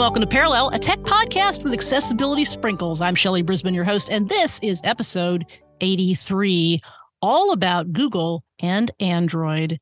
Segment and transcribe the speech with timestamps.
[0.00, 3.02] welcome to Parallel, a tech podcast with accessibility sprinkles.
[3.02, 5.44] I'm Shelley Brisbane, your host, and this is episode
[5.82, 6.80] 83,
[7.20, 9.78] all about Google and Android.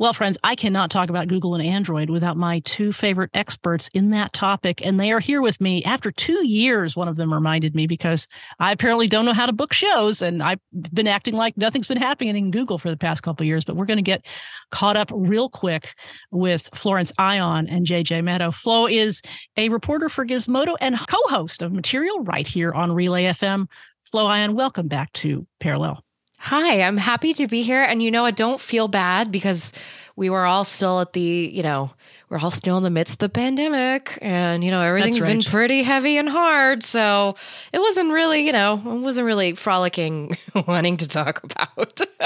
[0.00, 4.10] Well, friends, I cannot talk about Google and Android without my two favorite experts in
[4.10, 4.80] that topic.
[4.86, 6.94] And they are here with me after two years.
[6.94, 8.28] One of them reminded me because
[8.60, 10.22] I apparently don't know how to book shows.
[10.22, 13.64] And I've been acting like nothing's been happening in Google for the past couple years.
[13.64, 14.24] But we're going to get
[14.70, 15.96] caught up real quick
[16.30, 18.54] with Florence Ion and JJ Meddaugh.
[18.54, 19.20] Flo is
[19.56, 23.66] a reporter for Gizmodo and co host of Material right here on Relay FM.
[24.04, 26.04] Flo Ion, welcome back to Parallel.
[26.38, 27.82] Hi, I'm happy to be here.
[27.82, 29.72] And you know, I don't feel bad because
[30.16, 31.92] we were all still at the, you know,
[32.28, 35.28] we're all still in the midst of the pandemic and, you know, everything's right.
[35.28, 36.82] been pretty heavy and hard.
[36.82, 37.36] So
[37.72, 42.00] it wasn't really, you know, it wasn't really frolicking wanting to talk about.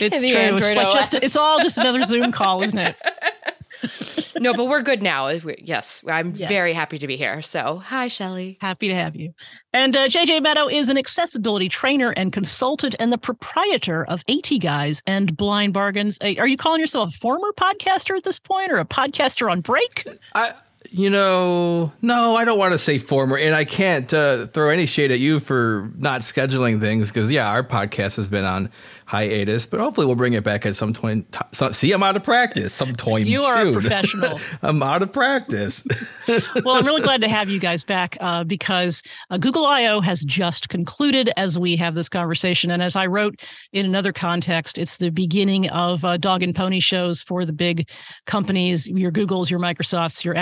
[0.00, 0.56] it's true.
[0.56, 2.96] It's, like just, it's all just another Zoom call, isn't it?
[4.38, 5.28] no, but we're good now.
[5.58, 6.48] Yes, I'm yes.
[6.48, 7.42] very happy to be here.
[7.42, 8.58] So, hi, Shelley.
[8.60, 9.32] Happy to have you.
[9.72, 14.50] And uh, JJ Meddaugh is an accessibility trainer and consultant and the proprietor of AT
[14.60, 16.18] Guys and Blind Bargains.
[16.22, 20.06] Are you calling yourself a former podcaster at this point or a podcaster on break?
[20.34, 20.54] I,
[20.90, 24.86] you know, no, I don't want to say former, and I can't uh, throw any
[24.86, 28.70] shade at you for not scheduling things because, yeah, our podcast has been on
[29.08, 31.30] hiatus, but hopefully we'll bring it back at some point.
[31.32, 32.74] T- see, I'm out of practice.
[32.74, 33.26] Some point.
[33.26, 33.68] You are soon.
[33.68, 34.40] a professional.
[34.62, 35.82] I'm out of practice.
[36.64, 40.20] well, I'm really glad to have you guys back uh, because uh, Google I/O has
[40.20, 43.40] just concluded as we have this conversation, and as I wrote
[43.72, 47.88] in another context, it's the beginning of uh, dog and pony shows for the big
[48.26, 50.36] companies, your Googles, your Microsofts, your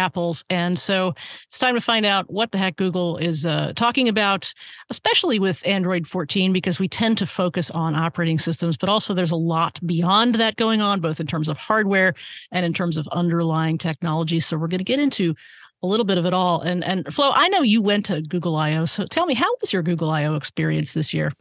[0.51, 1.15] And so
[1.47, 4.53] it's time to find out what the heck Google is uh, talking about,
[4.91, 9.15] especially with Android 14, because we tend to focus on operating systems systems, but also
[9.15, 12.15] there's a lot beyond that going on, both in terms of hardware
[12.51, 14.41] and in terms of underlying technology.
[14.41, 15.35] So we're going to get into
[15.83, 16.63] a little bit of it all.
[16.63, 19.73] And and Flo, I know you went to Google I/O, so tell me how was
[19.73, 21.33] your Google I/O experience this year?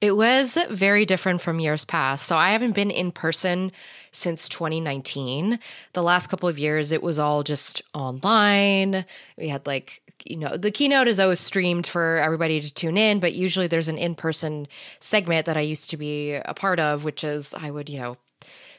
[0.00, 2.24] It was very different from years past.
[2.26, 3.72] So I haven't been in person
[4.10, 5.58] since 2019.
[5.92, 9.04] The last couple of years, it was all just online.
[9.36, 13.20] We had like you know, the keynote is always streamed for everybody to tune in,
[13.20, 14.66] but usually there's an in person
[15.00, 18.16] segment that I used to be a part of, which is I would, you know,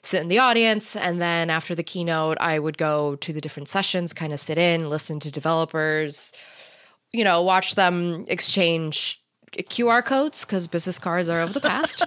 [0.02, 0.96] sit in the audience.
[0.96, 4.58] And then after the keynote, I would go to the different sessions, kind of sit
[4.58, 6.34] in, listen to developers,
[7.12, 9.19] you know, watch them exchange
[9.54, 12.06] QR codes because business cards are of the past.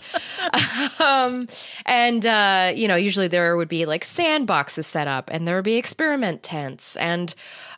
[1.01, 1.47] um,
[1.87, 5.65] and, uh, you know, usually there would be like sandboxes set up and there would
[5.65, 7.35] be experiment tents and,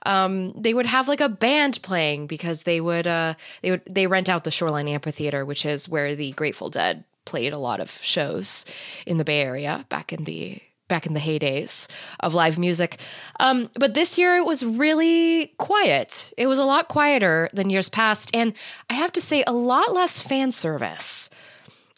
[0.06, 4.06] um, they would have like a band playing because they would uh, they would they
[4.06, 7.90] rent out the Shoreline Amphitheater, which is where the Grateful Dead played a lot of
[7.90, 8.64] shows
[9.06, 10.60] in the Bay Area back in the
[10.94, 11.88] back in the heydays
[12.20, 13.00] of live music.
[13.40, 16.32] Um, but this year it was really quiet.
[16.38, 18.54] It was a lot quieter than years past, and
[18.88, 21.30] I have to say, a lot less fan service.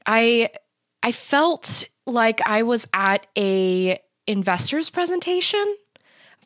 [0.06, 0.48] I
[1.02, 5.76] I felt like I was at a investors presentation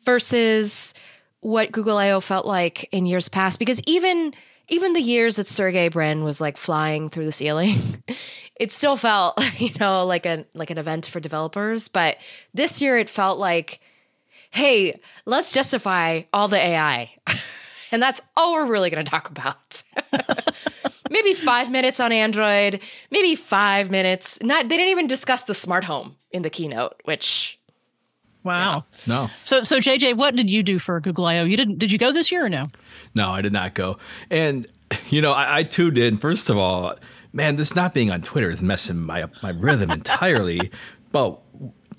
[0.03, 0.93] versus
[1.39, 4.33] what Google I/O felt like in years past because even
[4.67, 8.03] even the years that Sergey Brin was like flying through the ceiling,
[8.61, 11.87] it still felt you know like a like an event for developers.
[11.87, 12.17] But
[12.53, 13.81] this year it felt like,
[14.51, 17.11] hey, let's justify all the AI.
[17.91, 19.83] and that's all we're really going to talk about.
[21.09, 22.79] maybe five minutes on Android,
[23.09, 24.41] maybe five minutes.
[24.43, 27.57] Not they didn't even discuss the smart home in the keynote, which
[28.43, 28.85] Wow.
[29.05, 29.13] Yeah.
[29.13, 29.29] No.
[29.43, 31.45] So so JJ, what did you do for Google I/O?
[31.45, 32.63] You didn't did you go this year or no?
[33.15, 33.97] No, I did not go.
[34.29, 34.67] And
[35.09, 36.21] you know, I, I too did.
[36.21, 36.95] First of all,
[37.33, 40.71] man, this not being on Twitter is messing my my rhythm entirely.
[41.11, 41.39] but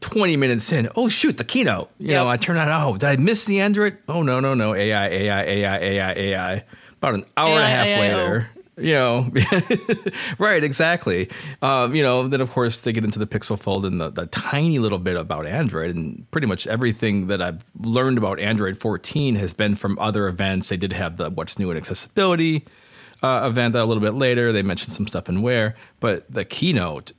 [0.00, 1.88] 20 minutes in, oh shoot, the keynote.
[1.98, 2.16] You yep.
[2.24, 3.98] know, I turn on, oh, did I miss the Android?
[4.08, 4.74] Oh no, no, no.
[4.74, 6.64] AI, AI, AI, AI, AI.
[6.94, 9.30] About an hour AI, and a half AI, later you know
[10.38, 11.28] right exactly
[11.60, 14.26] um, you know then of course they get into the pixel fold and the, the,
[14.26, 19.34] tiny little bit about android and pretty much everything that i've learned about android 14
[19.34, 22.64] has been from other events they did have the what's new in accessibility
[23.22, 27.12] uh, event a little bit later they mentioned some stuff in Wear, but the keynote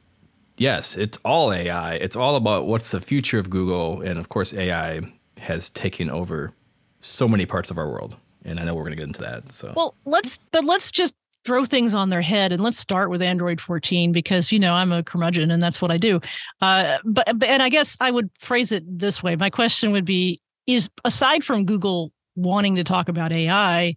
[0.56, 4.54] yes it's all ai it's all about what's the future of google and of course
[4.54, 5.02] ai
[5.40, 6.54] has taken over
[7.02, 8.16] so many parts of our world
[8.46, 9.52] and I know we're going to get into that.
[9.52, 9.74] So.
[9.76, 11.16] Well, let's but let's just
[11.46, 14.94] throw things on their head and let's start with android 14 because you know i'm
[14.94, 16.22] a curmudgeon and that's what i do.
[16.62, 19.36] Uh, but, but and i guess i would phrase it this way.
[19.36, 23.96] My question would be is aside from google wanting to talk about ai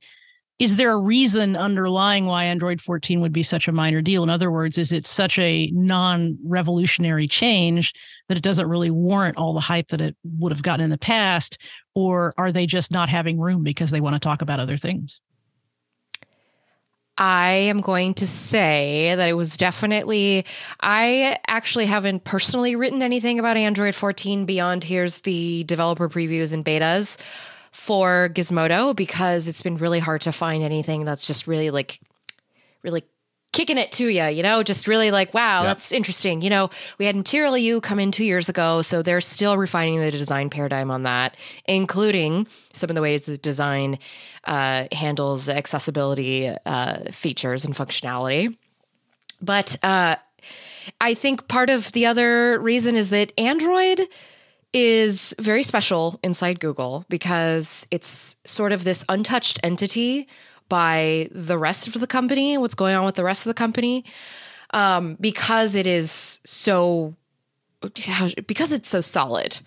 [0.58, 4.30] is there a reason underlying why android 14 would be such a minor deal in
[4.30, 7.92] other words is it such a non-revolutionary change
[8.28, 10.98] that it doesn't really warrant all the hype that it would have gotten in the
[10.98, 11.58] past
[11.94, 15.20] or are they just not having room because they want to talk about other things?
[17.18, 20.44] I am going to say that it was definitely.
[20.80, 26.62] I actually haven't personally written anything about Android 14 beyond here's the developer previews and
[26.62, 27.16] betas
[27.76, 32.00] for Gizmodo because it's been really hard to find anything that's just really like,
[32.82, 33.04] really
[33.52, 36.40] kicking it to you, you know, just really like, wow, that's interesting.
[36.40, 40.00] You know, we had Material You come in two years ago, so they're still refining
[40.00, 41.36] the design paradigm on that,
[41.66, 43.98] including some of the ways the design
[44.44, 48.56] uh, handles accessibility uh, features and functionality.
[49.42, 50.16] But uh,
[50.98, 54.00] I think part of the other reason is that Android
[54.76, 60.28] is very special inside Google because it's sort of this untouched entity
[60.68, 64.04] by the rest of the company, what's going on with the rest of the company,
[64.74, 67.14] um, because it is so
[68.46, 69.58] because it's so solid.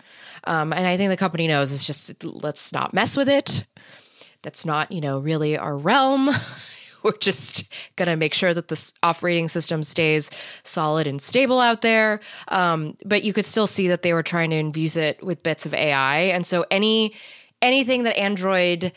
[0.44, 3.64] Um, and I think the company knows it's just let's not mess with it.
[4.42, 6.30] That's not you know really our realm.
[7.02, 7.64] We're just
[7.96, 10.30] going to make sure that the operating system stays
[10.62, 12.20] solid and stable out there.
[12.48, 15.66] Um, but you could still see that they were trying to infuse it with bits
[15.66, 17.14] of AI, and so any
[17.62, 18.92] anything that Android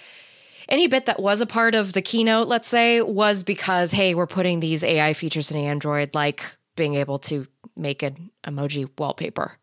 [0.70, 4.28] any bit that was a part of the keynote, let's say, was because, hey, we're
[4.28, 9.58] putting these AI features in Android, like being able to make an emoji wallpaper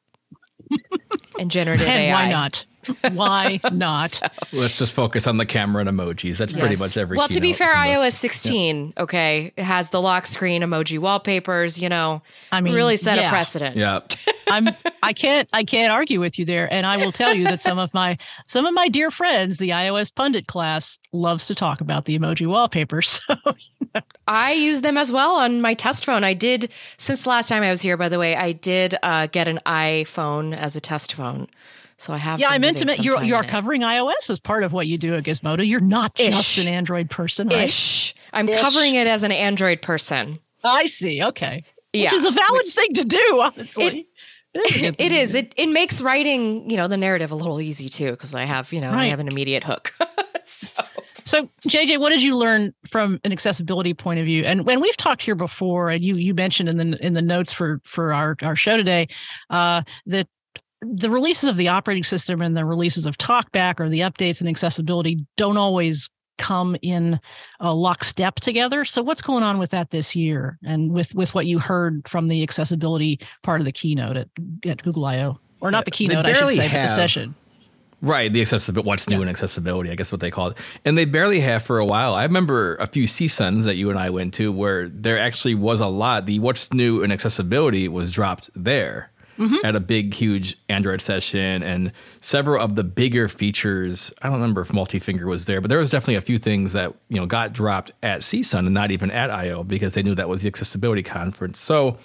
[1.38, 2.12] and generative and AI.
[2.12, 2.64] Why not?
[3.12, 4.12] Why not?
[4.12, 6.38] so, Let's just focus on the camera and emojis.
[6.38, 6.60] That's yes.
[6.60, 7.16] pretty much every.
[7.16, 9.02] Well, to be fair, iOS 16, yeah.
[9.02, 11.80] okay, it has the lock screen emoji wallpapers.
[11.80, 12.22] You know,
[12.52, 13.26] I mean, really set yeah.
[13.26, 13.76] a precedent.
[13.76, 14.00] Yeah.
[14.50, 14.68] I'm.
[15.02, 15.48] I can't.
[15.52, 16.72] I can't argue with you there.
[16.72, 19.70] And I will tell you that some of my some of my dear friends, the
[19.70, 23.20] iOS pundit class, loves to talk about the emoji wallpapers.
[23.30, 23.36] So.
[24.28, 26.22] I use them as well on my test phone.
[26.22, 27.96] I did since the last time I was here.
[27.96, 31.48] By the way, I did uh, get an iPhone as a test phone.
[32.00, 32.40] So I have.
[32.40, 33.04] Yeah, I'm intimate.
[33.04, 35.66] You're you are covering iOS as part of what you do at Gizmodo.
[35.66, 36.28] You're not Ish.
[36.28, 37.64] just an Android person, right?
[37.64, 38.14] Ish.
[38.32, 38.58] I'm Ish.
[38.58, 40.38] covering it as an Android person.
[40.64, 41.22] I see.
[41.22, 41.62] Okay.
[41.92, 44.08] Yeah, which is a valid which, thing to do, honestly.
[44.54, 45.34] It, it is.
[45.34, 48.72] It it makes writing, you know, the narrative a little easy too, because I have,
[48.72, 49.02] you know, right.
[49.02, 49.92] I have an immediate hook.
[50.46, 50.82] so.
[51.26, 51.50] so.
[51.68, 54.44] JJ, what did you learn from an accessibility point of view?
[54.44, 57.52] And when we've talked here before, and you you mentioned in the in the notes
[57.52, 59.06] for for our our show today,
[59.50, 60.28] uh, that
[60.82, 64.48] the releases of the operating system and the releases of TalkBack or the updates and
[64.48, 67.20] accessibility don't always come in
[67.60, 68.84] a lockstep together.
[68.84, 72.28] So what's going on with that this year and with with what you heard from
[72.28, 74.28] the accessibility part of the keynote at,
[74.66, 77.34] at Google I/O or not the keynote, I should say, have, the session.
[78.00, 78.88] Right, the accessibility.
[78.88, 79.22] What's new yeah.
[79.24, 79.90] in accessibility?
[79.90, 80.56] I guess what they call it,
[80.86, 82.14] and they barely have for a while.
[82.14, 85.82] I remember a few CSUNs that you and I went to where there actually was
[85.82, 86.24] a lot.
[86.24, 89.64] The what's new in accessibility was dropped there mm-hmm.
[89.64, 94.12] at a big, huge Android session, and several of the bigger features.
[94.22, 96.94] I don't remember if Multifinger was there, but there was definitely a few things that
[97.08, 100.28] you know got dropped at CSUN and not even at I/O because they knew that
[100.28, 101.58] was the accessibility conference.
[101.58, 101.98] So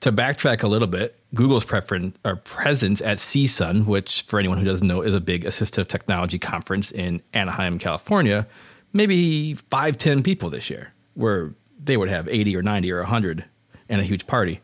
[0.00, 4.64] to backtrack a little bit, Google's preference or presence at CSUN, which for anyone who
[4.64, 8.46] doesn't know is a big assistive technology conference in Anaheim, California,
[8.92, 13.44] maybe five, 10 people this year, where they would have 80 or 90 or 100
[13.88, 14.60] and a huge party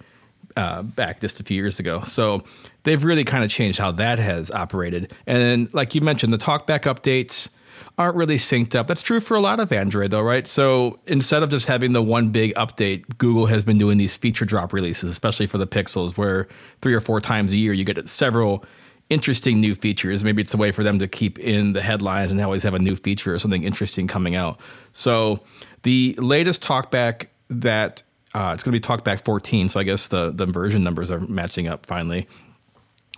[0.59, 2.03] uh, back just a few years ago.
[2.03, 2.43] So
[2.83, 5.13] they've really kind of changed how that has operated.
[5.27, 7.49] And like you mentioned, the TalkBack updates
[7.97, 8.89] aren't really synced up.
[8.89, 10.49] That's true for a lot of Android, though, right?
[10.49, 14.45] So instead of just having the one big update, Google has been doing these feature
[14.45, 16.49] drop releases, especially for the Pixels, where
[16.83, 18.65] three or four times a year you get several
[19.11, 20.25] interesting new features.
[20.25, 22.79] Maybe it's a way for them to keep in the headlines and always have a
[22.81, 24.61] new feature or something interesting coming out.
[24.93, 25.41] So
[25.83, 28.03] the latest TalkBack that
[28.35, 31.21] uh, it's going to be TalkBack 14, so I guess the the version numbers are
[31.21, 32.29] matching up finally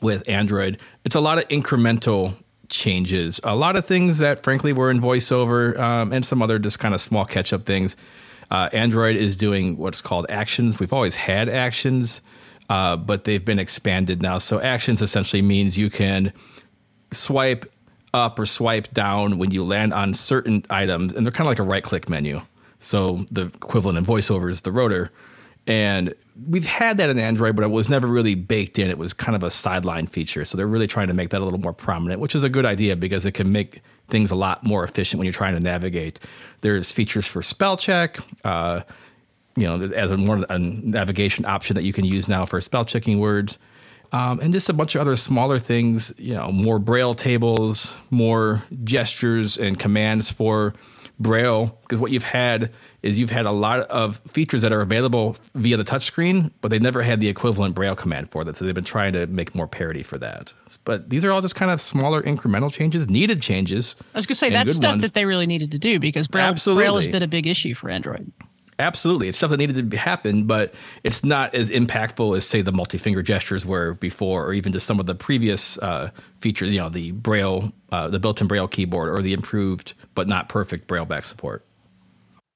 [0.00, 0.78] with Android.
[1.04, 2.34] It's a lot of incremental
[2.68, 6.78] changes, a lot of things that frankly were in VoiceOver, um, and some other just
[6.78, 7.96] kind of small catch up things.
[8.50, 10.80] Uh, Android is doing what's called actions.
[10.80, 12.20] We've always had actions,
[12.68, 14.38] uh, but they've been expanded now.
[14.38, 16.32] So actions essentially means you can
[17.12, 17.70] swipe
[18.12, 21.58] up or swipe down when you land on certain items, and they're kind of like
[21.58, 22.40] a right click menu.
[22.80, 25.12] So the equivalent in voiceover is the rotor.
[25.66, 26.14] And
[26.48, 28.90] we've had that in Android, but it was never really baked in.
[28.90, 30.44] It was kind of a sideline feature.
[30.44, 32.64] So they're really trying to make that a little more prominent, which is a good
[32.64, 36.18] idea because it can make things a lot more efficient when you're trying to navigate.
[36.62, 38.80] There's features for spell check, uh,
[39.54, 42.84] you know, as a more a navigation option that you can use now for spell
[42.84, 43.58] checking words.
[44.12, 48.64] Um, and just a bunch of other smaller things, you know, more braille tables, more
[48.82, 50.74] gestures and commands for
[51.20, 52.72] Braille, because what you've had
[53.02, 56.78] is you've had a lot of features that are available via the touchscreen, but they
[56.78, 58.56] never had the equivalent Braille command for that.
[58.56, 60.54] So they've been trying to make more parity for that.
[60.84, 63.96] But these are all just kind of smaller incremental changes, needed changes.
[64.14, 65.02] I was going to say that's stuff ones.
[65.02, 67.90] that they really needed to do because Braille, Braille has been a big issue for
[67.90, 68.32] Android.
[68.80, 69.28] Absolutely.
[69.28, 70.72] It's stuff that needed to happen, but
[71.04, 74.80] it's not as impactful as, say, the multi finger gestures were before, or even to
[74.80, 76.10] some of the previous uh,
[76.40, 80.26] features, you know, the Braille, uh, the built in Braille keyboard, or the improved but
[80.26, 81.64] not perfect BrailleBack support.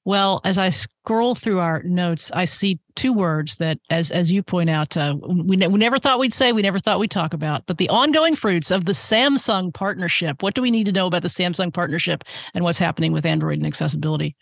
[0.07, 4.43] Well, as I scroll through our notes, I see two words that, as as you
[4.43, 7.33] point out, uh, we, ne- we never thought we'd say, we never thought we'd talk
[7.33, 10.43] about, but the ongoing fruits of the Samsung partnership.
[10.43, 13.59] What do we need to know about the Samsung partnership and what's happening with Android
[13.59, 14.37] and accessibility?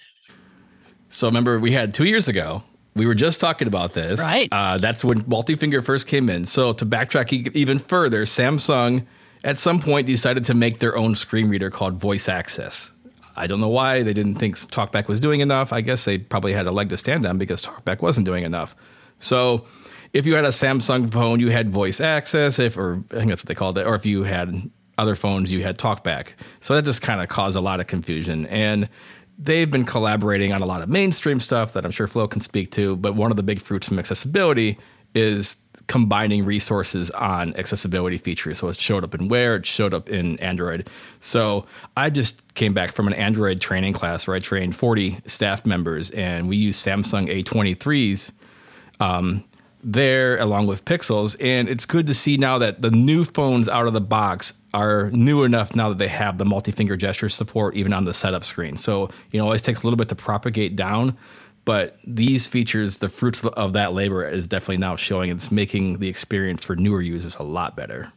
[1.12, 2.62] So remember, we had two years ago.
[2.94, 4.18] We were just talking about this.
[4.20, 4.48] Right.
[4.50, 6.44] Uh, that's when multi-finger first came in.
[6.44, 9.06] So to backtrack even further, Samsung
[9.44, 12.92] at some point decided to make their own screen reader called Voice Access.
[13.36, 15.72] I don't know why they didn't think TalkBack was doing enough.
[15.72, 18.74] I guess they probably had a leg to stand on because TalkBack wasn't doing enough.
[19.20, 19.66] So
[20.12, 23.42] if you had a Samsung phone, you had voice access, if or I think that's
[23.42, 26.28] what they called it, or if you had other phones, you had TalkBack.
[26.60, 28.46] So that just kind of caused a lot of confusion.
[28.46, 28.88] And
[29.38, 32.70] they've been collaborating on a lot of mainstream stuff that I'm sure Flo can speak
[32.72, 32.96] to.
[32.96, 34.78] But one of the big fruits from accessibility
[35.14, 35.56] is
[35.88, 38.58] combining resources on accessibility features.
[38.58, 40.88] So it showed up in Wear, it showed up in Android.
[41.20, 45.66] So I just came back from an Android training class where I trained 40 staff
[45.66, 48.30] members, and we used Samsung A23s.
[49.00, 49.44] Um,
[49.82, 51.36] there along with Pixels.
[51.40, 55.10] And it's good to see now that the new phones out of the box are
[55.10, 58.44] new enough now that they have the multi finger gesture support even on the setup
[58.44, 58.76] screen.
[58.76, 61.16] So, you know, it always takes a little bit to propagate down.
[61.64, 65.30] But these features, the fruits of that labor is definitely now showing.
[65.30, 68.12] It's making the experience for newer users a lot better.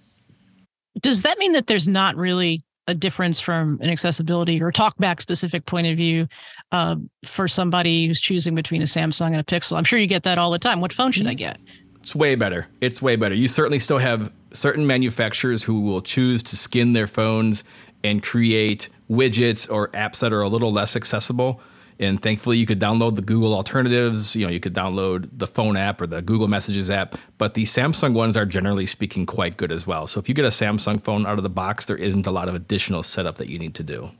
[1.00, 5.66] Does that mean that there's not really a difference from an accessibility or talkback specific
[5.66, 6.28] point of view
[6.72, 9.78] uh, for somebody who's choosing between a Samsung and a Pixel?
[9.78, 10.82] I'm sure you get that all the time.
[10.82, 11.58] What phone should I get?
[12.02, 12.68] It's way better.
[12.82, 13.34] It's way better.
[13.34, 17.64] You certainly still have certain manufacturers who will choose to skin their phones
[18.04, 21.60] and create widgets or apps that are a little less accessible.
[22.00, 24.36] And thankfully, you could download the Google alternatives.
[24.36, 27.16] You know, you could download the phone app or the Google Messages app.
[27.38, 30.08] But the Samsung ones are generally speaking quite good as well.
[30.08, 32.50] So if you get a Samsung phone out of the box, there isn't a lot
[32.50, 34.12] of additional setup that you need to do.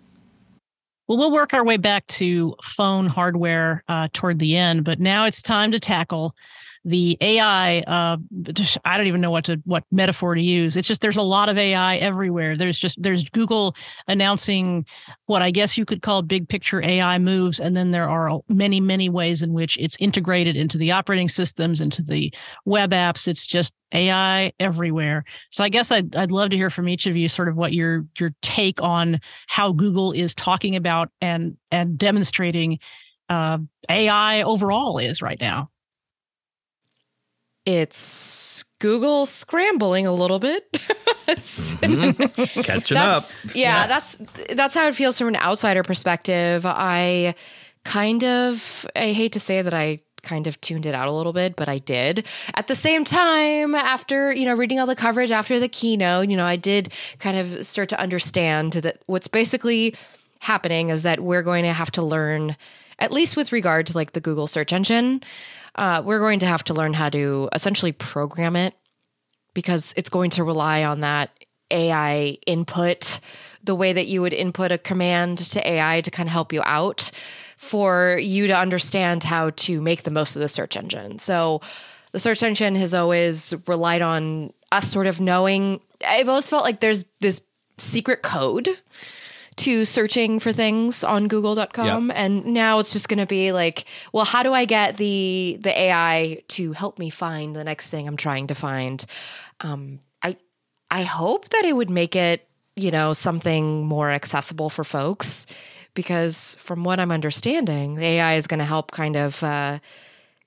[1.08, 5.26] Well, we'll work our way back to phone hardware uh, toward the end, but now
[5.26, 6.34] it's time to tackle
[6.86, 8.18] the AI, uh,
[8.86, 10.78] I don't even know what to what metaphor to use.
[10.78, 12.56] It's just there's a lot of AI everywhere.
[12.56, 13.76] There's just there's Google
[14.08, 14.86] announcing
[15.26, 18.80] what I guess you could call big picture AI moves, and then there are many
[18.80, 22.32] many ways in which it's integrated into the operating systems, into the
[22.66, 23.28] web apps.
[23.28, 25.24] It's just AI everywhere.
[25.50, 27.74] So I guess I'd I'd love to hear from each of you sort of what
[27.74, 32.78] your your take on how Google is talking about and and demonstrating
[33.28, 33.58] uh,
[33.90, 35.72] AI overall is right now
[37.66, 40.72] it's Google scrambling a little bit.
[41.28, 42.62] mm-hmm.
[42.62, 43.24] Catching up.
[43.54, 44.18] Yeah, yes.
[44.18, 46.66] that's that's how it feels from an outsider perspective.
[46.66, 47.36] I
[47.84, 51.34] kind of I hate to say that I kind of tuned it out a little
[51.34, 52.26] bit, but I did.
[52.56, 56.36] At the same time, after, you know, reading all the coverage after the keynote, you
[56.36, 59.96] know, I did kind of start to understand that what's basically
[60.40, 62.58] happening is that we're going to have to learn
[63.00, 65.22] at least with regard to like the Google search engine,
[65.76, 68.74] uh, we're going to have to learn how to essentially program it
[69.54, 71.32] because it's going to rely on that
[71.72, 73.20] AI input,
[73.64, 76.62] the way that you would input a command to AI to kind of help you
[76.64, 77.12] out
[77.58, 81.20] for you to understand how to make the most of the search engine.
[81.20, 81.62] So
[82.12, 85.82] the search engine has always relied on us sort of knowing.
[86.08, 87.42] I've always felt like there's this
[87.78, 88.70] secret code
[89.58, 92.18] to searching for things on google.com yep.
[92.18, 95.80] and now it's just going to be like well how do i get the the
[95.80, 99.06] ai to help me find the next thing i'm trying to find
[99.62, 100.36] um i
[100.92, 105.46] i hope that it would make it you know something more accessible for folks
[105.94, 109.80] because from what i'm understanding the ai is going to help kind of uh,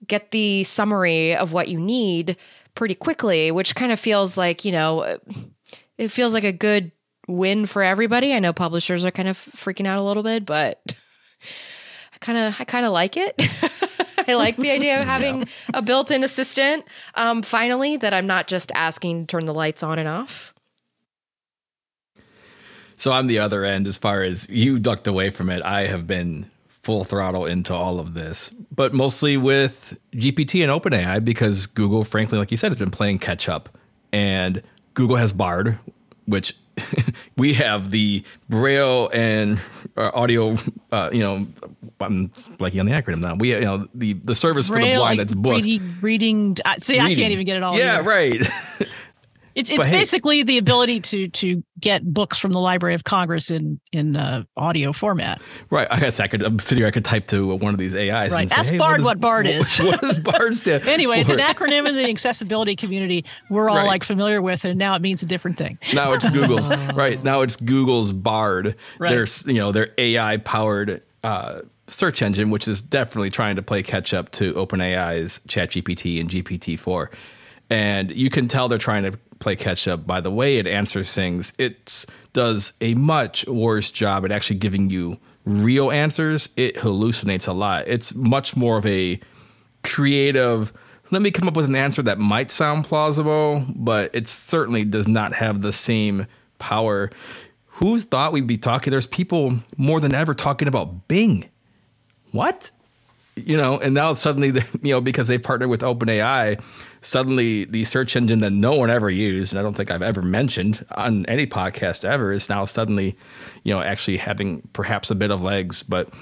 [0.06, 2.36] get the summary of what you need
[2.74, 5.18] pretty quickly which kind of feels like you know
[5.96, 6.92] it feels like a good
[7.28, 8.34] win for everybody.
[8.34, 10.96] I know publishers are kind of freaking out a little bit, but
[12.14, 13.40] I kind of I kind of like it.
[14.28, 15.46] I like the idea of having yeah.
[15.74, 16.84] a built-in assistant.
[17.14, 20.52] Um, finally, that I'm not just asking to turn the lights on and off.
[22.96, 25.64] So I'm the other end as far as you ducked away from it.
[25.64, 26.50] I have been
[26.82, 32.38] full throttle into all of this, but mostly with GPT and OpenAI because Google, frankly,
[32.38, 33.68] like you said, has been playing catch up.
[34.12, 34.62] And
[34.94, 35.78] Google has Bard,
[36.26, 36.54] which
[37.36, 39.60] we have the braille and
[39.96, 40.56] uh, audio.
[40.90, 41.46] Uh, you know,
[42.00, 43.34] I'm blanking on the acronym now.
[43.34, 45.64] We, you know, the the service braille, for the blind like that's booked.
[45.64, 46.56] Reading, reading.
[46.64, 47.06] Uh, see, reading.
[47.06, 47.76] I can't even get it all.
[47.76, 48.08] Yeah, either.
[48.08, 48.40] right.
[49.58, 53.80] It's it's basically the ability to to get books from the Library of Congress in
[53.92, 55.42] in uh, audio format.
[55.68, 55.88] Right.
[55.90, 56.44] I guess I could.
[56.44, 56.86] I'm sitting here.
[56.86, 58.30] I could type to one of these AIs.
[58.30, 58.48] Right.
[58.48, 59.76] Say, Ask hey, Bard what, what Bard is.
[59.78, 60.86] What, does Bard stand?
[60.88, 63.86] anyway, it's an acronym in the accessibility community we're all right.
[63.86, 65.76] like familiar with, and now it means a different thing.
[65.92, 66.70] Now it's Google's.
[66.94, 67.22] right.
[67.24, 68.76] Now it's Google's Bard.
[69.00, 69.10] Right.
[69.10, 71.02] There's you know their AI powered.
[71.24, 76.28] Uh, search engine, which is definitely trying to play catch up to OpenAI's ChatGPT and
[76.28, 77.08] GPT-4.
[77.70, 81.14] And you can tell they're trying to play catch up by the way it answers
[81.14, 81.52] things.
[81.58, 86.48] It does a much worse job at actually giving you real answers.
[86.56, 87.88] It hallucinates a lot.
[87.88, 89.20] It's much more of a
[89.82, 90.72] creative.
[91.10, 95.08] Let me come up with an answer that might sound plausible, but it certainly does
[95.08, 96.26] not have the same
[96.58, 97.10] power.
[97.66, 98.90] Who's thought we'd be talking?
[98.90, 101.48] There's people more than ever talking about Bing.
[102.32, 102.70] What?
[103.36, 104.48] You know, and now suddenly,
[104.82, 106.60] you know, because they partner with OpenAI,
[107.00, 110.22] suddenly the search engine that no one ever used, and I don't think I've ever
[110.22, 113.16] mentioned on any podcast ever, is now suddenly,
[113.64, 115.82] you know, actually having perhaps a bit of legs.
[115.82, 116.12] But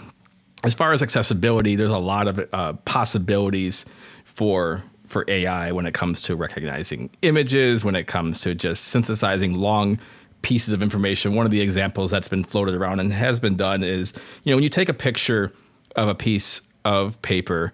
[0.64, 3.86] as far as accessibility, there's a lot of uh, possibilities
[4.24, 9.54] for for AI when it comes to recognizing images, when it comes to just synthesizing
[9.54, 10.00] long
[10.42, 11.34] pieces of information.
[11.34, 14.56] One of the examples that's been floated around and has been done is, you know,
[14.56, 15.52] when you take a picture
[15.94, 17.72] of a piece of paper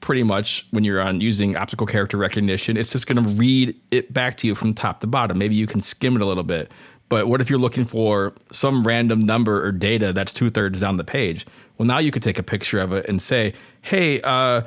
[0.00, 4.12] pretty much when you're on using optical character recognition, it's just going to read it
[4.12, 5.38] back to you from top to bottom.
[5.38, 6.72] Maybe you can skim it a little bit.
[7.08, 10.96] But what if you're looking for some random number or data that's two thirds down
[10.96, 11.44] the page?
[11.76, 13.52] Well, now you could take a picture of it and say,
[13.82, 14.62] hey, uh,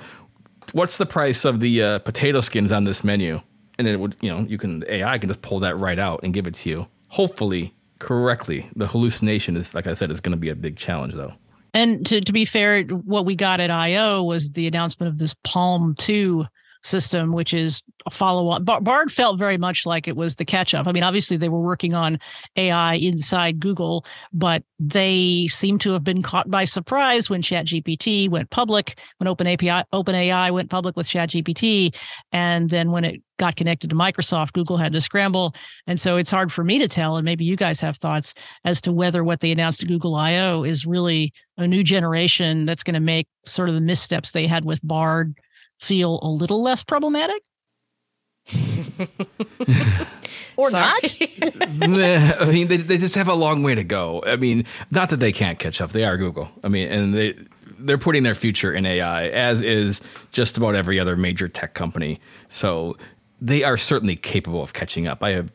[0.74, 3.42] what's the price of the uh, potato skins on this menu?
[3.80, 6.34] And it would, you know, you can, AI can just pull that right out and
[6.34, 6.88] give it to you.
[7.08, 8.70] Hopefully, correctly.
[8.76, 11.34] The hallucination is, like I said, is going to be a big challenge, though.
[11.74, 15.34] And to, to be fair, what we got at I/O was the announcement of this
[15.46, 16.46] PaLM 2
[16.84, 18.64] system, which is a follow on.
[18.64, 20.88] Bard felt very much like it was the catch up.
[20.88, 22.20] I mean, obviously they were working on
[22.58, 28.50] AI inside Google, but they seem to have been caught by surprise when ChatGPT went
[28.50, 31.96] public, when OpenAPI, OpenAI went public with ChatGPT,
[32.32, 35.56] and then when it got connected to Microsoft, Google had to scramble.
[35.88, 38.34] And so it's hard for me to tell, and maybe you guys have thoughts
[38.66, 42.84] as to whether what they announced at Google I/O is really a new generation that's
[42.84, 45.36] going to make sort of the missteps they had with Bard
[45.80, 47.44] feel a little less problematic?
[50.58, 51.16] or not?
[51.42, 54.24] I mean, they, they just have a long way to go.
[54.26, 55.92] I mean, not that they can't catch up.
[55.92, 56.50] They are Google.
[56.64, 57.36] I mean, and they
[57.80, 62.20] they're putting their future in AI, as is just about every other major tech company.
[62.48, 62.98] So
[63.42, 65.22] they are certainly capable of catching up.
[65.24, 65.52] I have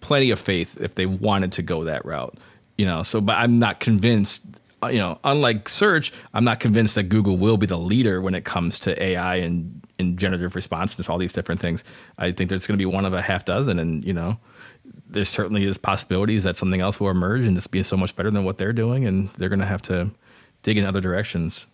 [0.00, 2.34] plenty of faith if they wanted to go that route.
[2.78, 4.44] You know, so but I'm not convinced
[4.86, 8.34] Uh, you know, unlike search, I'm not convinced that Google will be the leader when
[8.34, 11.84] it comes to AI and, and generative responses, all these different things.
[12.18, 14.38] I think there's going to be one of a half dozen, and you know,
[15.08, 18.30] there certainly is possibilities that something else will emerge and just be so much better
[18.30, 20.10] than what they're doing, and they're going to have to
[20.62, 21.66] dig in other directions.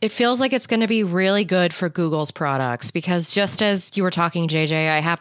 [0.00, 3.96] It feels like it's going to be really good for Google's products because just as
[3.96, 5.20] you were talking, JJ, I have,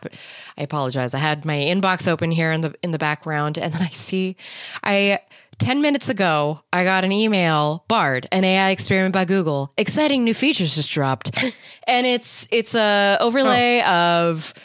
[0.57, 1.13] I apologize.
[1.13, 4.35] I had my inbox open here in the in the background, and then I see,
[4.83, 5.19] I
[5.61, 9.71] 10 minutes ago, I got an email, Bard, an AI experiment by Google.
[9.77, 11.43] Exciting new features just dropped.
[11.87, 14.29] and it's it's a overlay oh.
[14.29, 14.55] of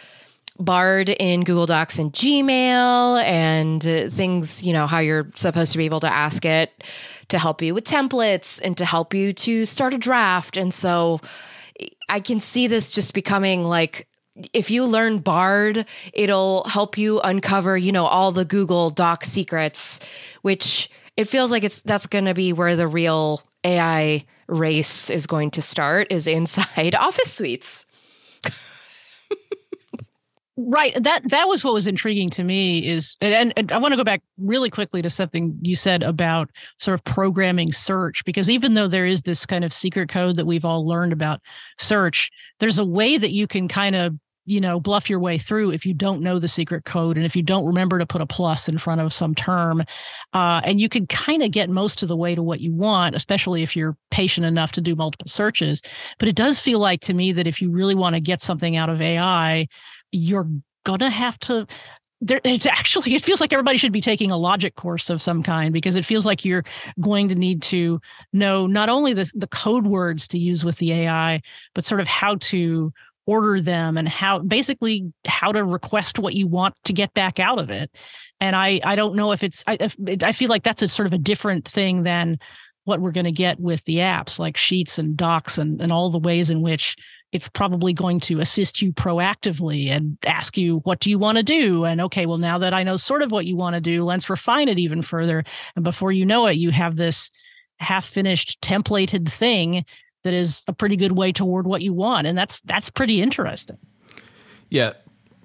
[0.58, 5.78] Bard in Google Docs and Gmail and uh, things, you know, how you're supposed to
[5.78, 6.82] be able to ask it
[7.28, 10.56] to help you with templates and to help you to start a draft.
[10.56, 11.20] And so
[12.08, 14.08] I can see this just becoming like
[14.52, 20.00] if you learn Bard, it'll help you uncover, you know, all the Google Doc secrets,
[20.42, 25.26] which it feels like it's that's going to be where the real AI race is
[25.26, 27.86] going to start is inside office suites.
[30.58, 33.96] right that that was what was intriguing to me is and, and i want to
[33.96, 38.72] go back really quickly to something you said about sort of programming search because even
[38.72, 41.42] though there is this kind of secret code that we've all learned about
[41.76, 45.72] search there's a way that you can kind of you know bluff your way through
[45.72, 48.26] if you don't know the secret code and if you don't remember to put a
[48.26, 49.84] plus in front of some term
[50.32, 53.14] uh, and you can kind of get most of the way to what you want
[53.14, 55.82] especially if you're patient enough to do multiple searches.
[56.18, 58.76] But it does feel like to me that if you really want to get something
[58.76, 59.68] out of ai
[60.12, 60.48] you're
[60.84, 61.66] gonna have to
[62.20, 65.42] there, it's actually it feels like everybody should be taking a logic course of some
[65.42, 66.64] kind because it feels like you're
[67.00, 68.00] going to need to
[68.32, 71.42] know not only the the code words to use with the AI,
[71.74, 72.92] but sort of how to
[73.26, 77.58] order them and how basically how to request what you want to get back out
[77.58, 77.90] of it.
[78.40, 81.06] And I I don't know if it's I if, I feel like that's a sort
[81.06, 82.38] of a different thing than
[82.84, 86.10] what we're going to get with the apps like Sheets and Docs and and all
[86.10, 86.96] the ways in which
[87.32, 91.42] it's probably going to assist you proactively and ask you what do you want to
[91.42, 94.04] do and okay well now that i know sort of what you want to do
[94.04, 97.30] let's refine it even further and before you know it you have this
[97.78, 99.84] half finished templated thing
[100.26, 102.26] that is a pretty good way toward what you want.
[102.26, 103.78] And that's that's pretty interesting.
[104.70, 104.94] Yeah.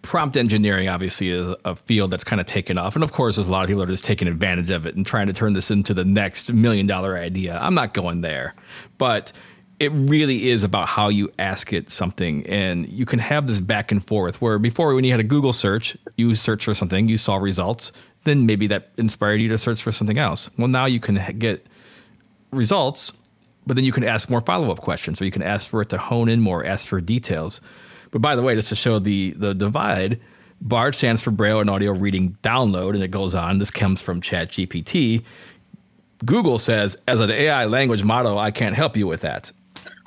[0.01, 2.95] Prompt engineering obviously is a field that's kind of taken off.
[2.95, 4.95] And of course there's a lot of people that are just taking advantage of it
[4.95, 7.59] and trying to turn this into the next million dollar idea.
[7.61, 8.55] I'm not going there.
[8.97, 9.31] But
[9.79, 12.47] it really is about how you ask it something.
[12.47, 15.53] And you can have this back and forth where before when you had a google
[15.53, 17.91] search you search for something you saw results
[18.23, 20.49] then maybe that inspired you to search for something else.
[20.57, 21.67] Well now you can get
[22.51, 23.13] results
[23.65, 25.97] but then you can ask more follow-up questions or you can ask for it to
[25.97, 27.61] hone in more ask for details
[28.11, 30.19] but by the way just to show the the divide
[30.61, 34.21] bard stands for braille and audio reading download and it goes on this comes from
[34.21, 35.23] chat gpt
[36.25, 39.51] google says as an ai language model i can't help you with that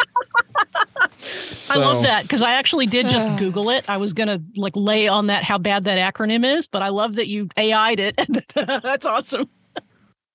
[1.71, 3.89] I love that because I actually did just Google it.
[3.89, 7.15] I was gonna like lay on that how bad that acronym is, but I love
[7.17, 8.21] that you AI'd it.
[8.55, 9.49] That's awesome.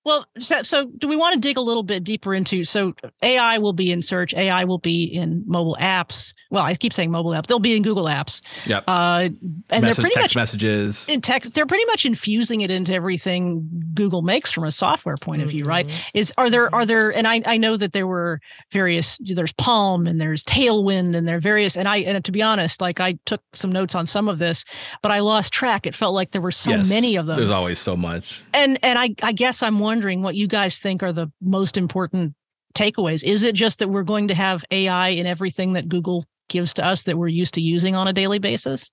[0.06, 2.64] Well, so, so, do we want to dig a little bit deeper into?
[2.64, 4.34] So AI will be in search.
[4.34, 6.34] AI will be in mobile apps.
[6.50, 7.48] Well, I keep saying mobile apps.
[7.48, 8.42] They'll be in Google Apps.
[8.66, 8.86] Yep.
[8.88, 9.36] Uh, and
[9.70, 11.10] Message, they're pretty text much messages.
[11.10, 11.54] in text.
[11.54, 15.64] They're pretty much infusing it into everything Google makes from a software point of view,
[15.64, 15.88] right?
[16.14, 17.16] Is are there are there?
[17.16, 18.40] And I I know that there were
[18.72, 19.18] various.
[19.22, 21.76] There's PaLM and there's Tailwind and there are various.
[21.78, 24.64] And I and to be honest, like I took some notes on some of this,
[25.04, 25.86] but I lost track.
[25.86, 28.42] It felt like there were so Yes, many of them There's always so much.
[28.54, 32.36] and and I, I guess I'm wondering what you guys think are the most important
[32.76, 33.24] takeaways.
[33.24, 36.86] Is it just that we're going to have AI in everything that Google gives to
[36.86, 38.92] us that we're used to using on a daily basis?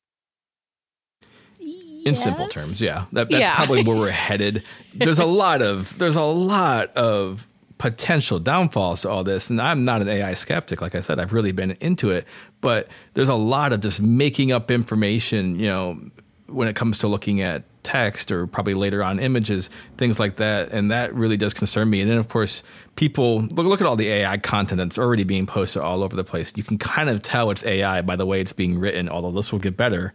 [2.06, 3.56] in simple terms yeah that, that's Yeah.
[3.56, 4.62] probably where we're headed
[4.94, 9.84] there's a lot of there's a lot of potential downfalls to all this and i'm
[9.84, 12.24] not an ai skeptic like i said i've really been into it
[12.60, 15.98] but there's a lot of just making up information you know
[16.46, 20.72] when it comes to looking at text or probably later on images things like that
[20.72, 22.62] and that really does concern me and then of course
[22.96, 26.24] people look, look at all the ai content that's already being posted all over the
[26.24, 29.32] place you can kind of tell it's ai by the way it's being written although
[29.32, 30.12] this will get better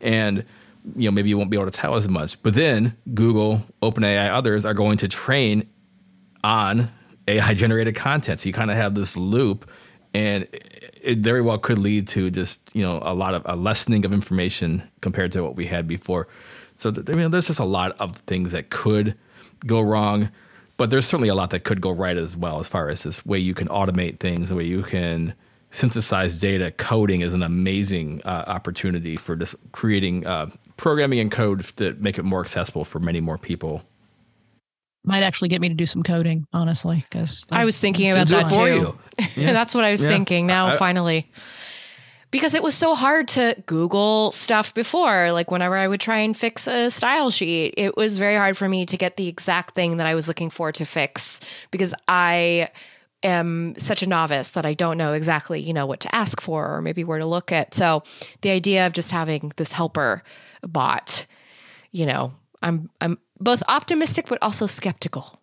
[0.00, 0.44] and
[0.96, 2.42] you know maybe you won't be able to tell as much.
[2.42, 5.68] But then Google, OpenAI, others are going to train
[6.42, 6.90] on
[7.28, 8.40] AI generated content.
[8.40, 9.70] So you kind of have this loop,
[10.12, 14.04] and it- very well could lead to just you know a lot of a lessening
[14.04, 16.26] of information compared to what we had before.
[16.76, 19.16] So th- I mean, there's just a lot of things that could
[19.66, 20.30] go wrong,
[20.76, 22.58] but there's certainly a lot that could go right as well.
[22.58, 25.34] As far as this way you can automate things, the way you can
[25.70, 31.60] synthesize data, coding is an amazing uh, opportunity for just creating uh, programming and code
[31.76, 33.82] to make it more accessible for many more people.
[35.04, 38.50] Might actually get me to do some coding, honestly, because I was thinking about that
[38.50, 38.98] for too.
[39.40, 39.46] you.
[39.52, 40.10] That's what I was Yeah.
[40.10, 41.28] thinking now, I- finally.
[42.32, 45.30] Because it was so hard to Google stuff before.
[45.30, 48.68] Like, whenever I would try and fix a style sheet, it was very hard for
[48.68, 51.40] me to get the exact thing that I was looking for to fix
[51.70, 52.70] because I
[53.22, 56.74] am such a novice that I don't know exactly, you know, what to ask for
[56.74, 57.74] or maybe where to look at.
[57.74, 58.02] So,
[58.40, 60.22] the idea of just having this helper
[60.62, 61.26] bot,
[61.90, 65.38] you know, I'm I'm both optimistic but also skeptical.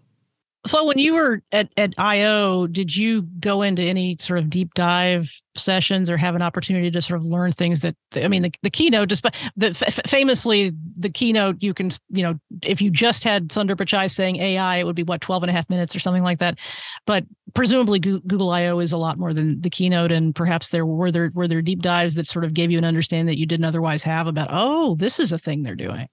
[0.67, 4.73] So when you were at, at IO, did you go into any sort of deep
[4.73, 8.51] dive sessions or have an opportunity to sort of learn things that I mean the,
[8.61, 13.23] the keynote just the f- famously the keynote you can you know if you just
[13.23, 15.99] had Sundar Pichai saying AI it would be what 12 and a half minutes or
[15.99, 16.59] something like that.
[17.05, 21.09] But presumably Google IO is a lot more than the keynote and perhaps there were
[21.09, 23.65] there were there deep dives that sort of gave you an understanding that you didn't
[23.65, 26.07] otherwise have about oh this is a thing they're doing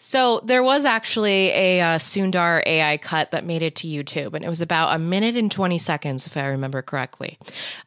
[0.00, 4.44] So there was actually a uh, Sundar AI cut that made it to YouTube, and
[4.44, 7.36] it was about a minute and twenty seconds, if I remember correctly,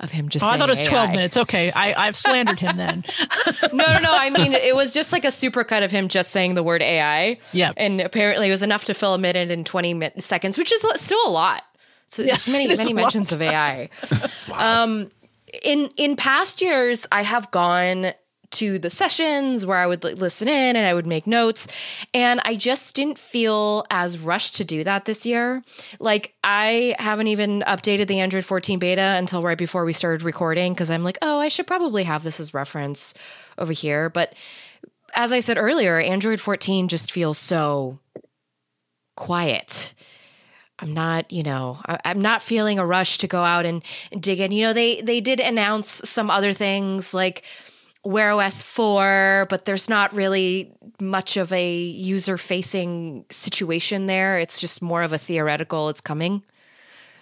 [0.01, 0.43] of him just.
[0.43, 3.05] oh I thought it was 12 minutes okay I, I've slandered him then
[3.73, 4.11] No, no, no.
[4.13, 6.81] I mean, it was just like a super cut of him just saying the word
[6.81, 7.37] AI.
[7.53, 7.71] Yeah.
[7.77, 10.83] and apparently it was enough to fill a minute and twenty mi- seconds, which is
[10.95, 11.63] still a lot.
[12.09, 13.89] So Yes, it's many, many mentions of AI.
[14.53, 15.07] Um,
[15.63, 18.11] in in past years, I have gone
[18.51, 21.67] to the sessions where I would like, listen in and I would make notes.
[22.13, 25.63] And I just didn't feel as rushed to do that this year.
[25.99, 30.73] Like, I haven't even updated the Android 14 beta until right before we started recording
[30.73, 33.13] because I'm like, oh, I should probably have this as reference
[33.57, 34.09] over here.
[34.09, 34.33] But
[35.15, 37.99] as I said earlier, Android 14 just feels so
[39.15, 39.93] quiet.
[40.81, 43.83] I'm not, you know, I, am not feeling a rush to go out and,
[44.19, 44.51] dig in.
[44.51, 47.43] You know, they they did announce some other things like
[48.03, 54.39] Wear OS 4, but there's not really much of a user facing situation there.
[54.39, 56.43] It's just more of a theoretical, it's coming.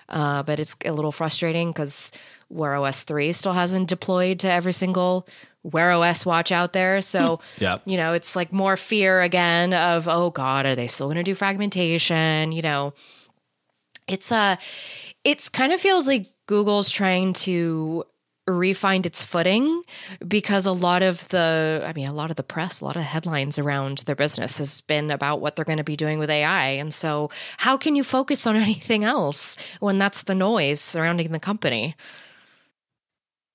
[0.08, 2.12] Uh, but it's a little frustrating because
[2.50, 5.28] Wear OS 3 still hasn't deployed to every single
[5.64, 7.02] Wear OS watch out there.
[7.02, 7.80] So, yeah.
[7.86, 11.24] you know, it's like more fear again of, oh God, are they still going to
[11.24, 12.54] do fragmentation?
[12.54, 12.94] You know,
[14.08, 14.56] it's a, uh,
[15.26, 18.06] it's kind of feels like Google's trying to
[18.50, 19.84] refind its footing
[20.28, 23.04] because a lot of the i mean a lot of the press a lot of
[23.04, 26.70] headlines around their business has been about what they're going to be doing with ai
[26.70, 31.40] and so how can you focus on anything else when that's the noise surrounding the
[31.40, 31.96] company?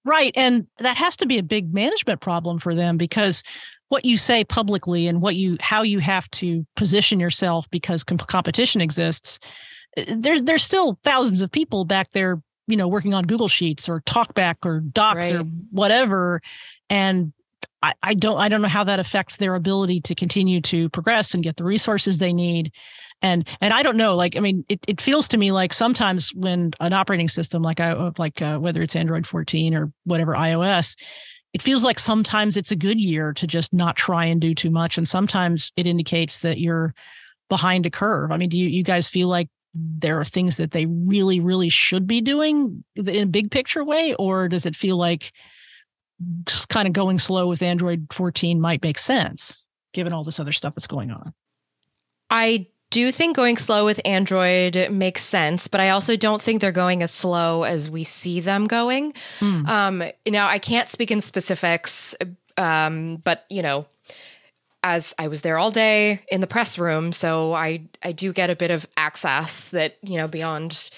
[0.06, 3.42] Right and that has to be a big management problem for them because
[3.88, 8.26] what you say publicly and what you how you have to position yourself because comp-
[8.26, 9.38] competition exists
[9.96, 13.88] eh, there, there's still thousands of people back there you know working on google sheets
[13.88, 15.40] or talkback or docs right.
[15.40, 16.40] or whatever.
[16.90, 17.32] And
[17.82, 21.34] I, I don't i don't know how that affects their ability to continue to progress
[21.34, 22.72] and get the resources they need.
[23.22, 26.34] And and i don't know like i mean it, it feels to me like sometimes
[26.34, 30.34] when an operating system like i uh, like uh, whether it's android 14 or whatever
[30.34, 30.96] ios
[31.54, 34.70] it feels like sometimes it's a good year to just not try and do too
[34.70, 34.98] much.
[34.98, 36.92] And sometimes it indicates that you're
[37.48, 38.32] behind a curve.
[38.32, 41.68] I mean do you, you guys feel like there are things that they really, really
[41.68, 44.14] should be doing in a big picture way?
[44.14, 45.32] Or does it feel like
[46.68, 50.74] kind of going slow with Android 14 might make sense given all this other stuff
[50.74, 51.32] that's going on?
[52.30, 56.72] I do think going slow with Android makes sense, but I also don't think they're
[56.72, 59.12] going as slow as we see them going.
[59.40, 59.68] Mm.
[59.68, 62.14] Um, now, I can't speak in specifics,
[62.56, 63.86] um, but you know,
[64.84, 68.50] as I was there all day in the press room, so I I do get
[68.50, 70.90] a bit of access that you know beyond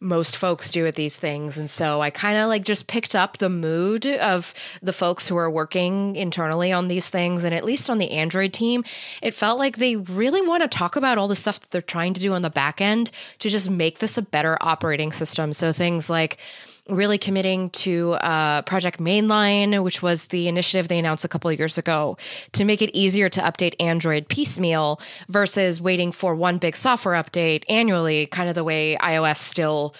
[0.00, 1.56] most folks do at these things.
[1.56, 4.52] And so I kind of like just picked up the mood of
[4.82, 7.44] the folks who are working internally on these things.
[7.44, 8.84] And at least on the Android team,
[9.22, 12.12] it felt like they really want to talk about all the stuff that they're trying
[12.14, 15.54] to do on the back end to just make this a better operating system.
[15.54, 16.38] So things like,
[16.88, 21.58] really committing to uh, Project Mainline, which was the initiative they announced a couple of
[21.58, 22.16] years ago
[22.52, 27.64] to make it easier to update Android piecemeal versus waiting for one big software update
[27.68, 29.94] annually, kind of the way iOS still,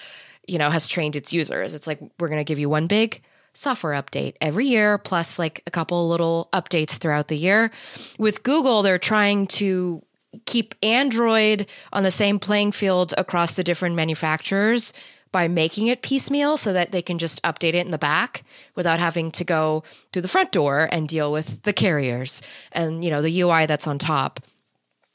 [0.47, 1.73] you know, has trained its users.
[1.73, 3.23] It's like we're going to give you one big
[3.55, 7.71] software update every year, plus like a couple little updates throughout the year.
[8.19, 10.03] With Google, they're trying to
[10.47, 14.93] keep Android on the same playing field across the different manufacturers
[15.35, 18.45] by making it piecemeal so that they can just update it in the back
[18.77, 23.11] without having to go through the front door and deal with the carriers and you
[23.11, 24.39] know the UI that's on top.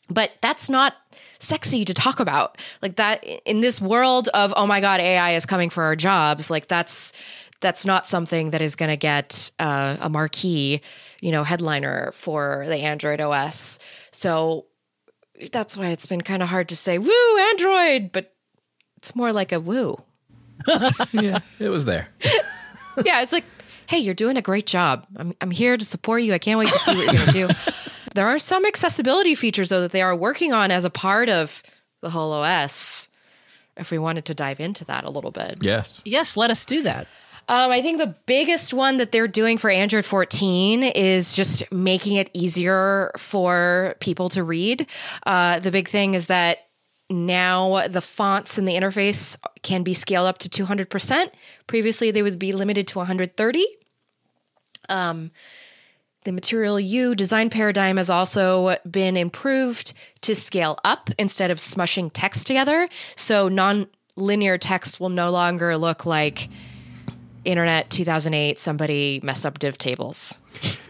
[0.09, 0.95] But that's not
[1.39, 2.57] sexy to talk about.
[2.81, 6.51] Like that in this world of oh my god AI is coming for our jobs,
[6.51, 7.13] like that's
[7.61, 10.81] that's not something that is going to get uh, a marquee,
[11.21, 13.79] you know, headliner for the Android OS.
[14.11, 14.65] So
[15.53, 18.33] that's why it's been kind of hard to say woo Android, but
[18.97, 20.03] it's more like a woo.
[21.11, 22.09] yeah, it was there.
[23.03, 23.45] yeah, it's like,
[23.87, 25.05] hey, you're doing a great job.
[25.15, 26.33] I'm, I'm here to support you.
[26.33, 27.71] I can't wait to see what you're going to do.
[28.15, 31.63] there are some accessibility features, though, that they are working on as a part of
[32.01, 33.09] the whole OS.
[33.77, 35.59] If we wanted to dive into that a little bit.
[35.61, 36.01] Yes.
[36.03, 37.07] Yes, let us do that.
[37.49, 42.17] Um, I think the biggest one that they're doing for Android 14 is just making
[42.17, 44.85] it easier for people to read.
[45.25, 46.68] Uh, the big thing is that
[47.09, 51.29] now the fonts in the interface can be scaled up to 200%.
[51.67, 53.65] Previously, they would be limited to 130.
[54.89, 55.31] Um,
[56.23, 62.11] the Material You design paradigm has also been improved to scale up instead of smushing
[62.13, 62.89] text together.
[63.15, 66.49] So non linear text will no longer look like
[67.45, 70.39] internet 2008 somebody messed up div tables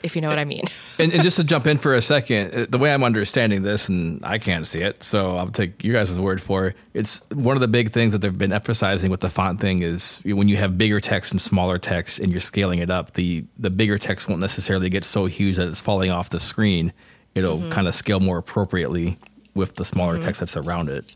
[0.04, 0.64] if you know what i mean
[1.00, 3.90] and, and, just to jump in for a second uh, the way i'm understanding this
[3.90, 7.56] and i can't see it so i'll take you guys' word for it it's one
[7.56, 10.58] of the big things that they've been emphasizing with the font thing is when you
[10.58, 14.28] have bigger text and smaller text and you're scaling it up the the bigger text
[14.28, 16.92] won't necessarily get so huge that it's falling off the screen
[17.36, 17.70] it'll mm-hmm.
[17.70, 19.18] kind of scale more appropriately
[19.54, 20.26] with the smaller mm-hmm.
[20.26, 21.16] text that's around it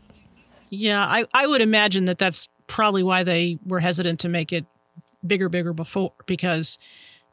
[0.70, 4.64] yeah I, I would imagine that that's probably why they were hesitant to make it
[5.26, 6.78] bigger, bigger before because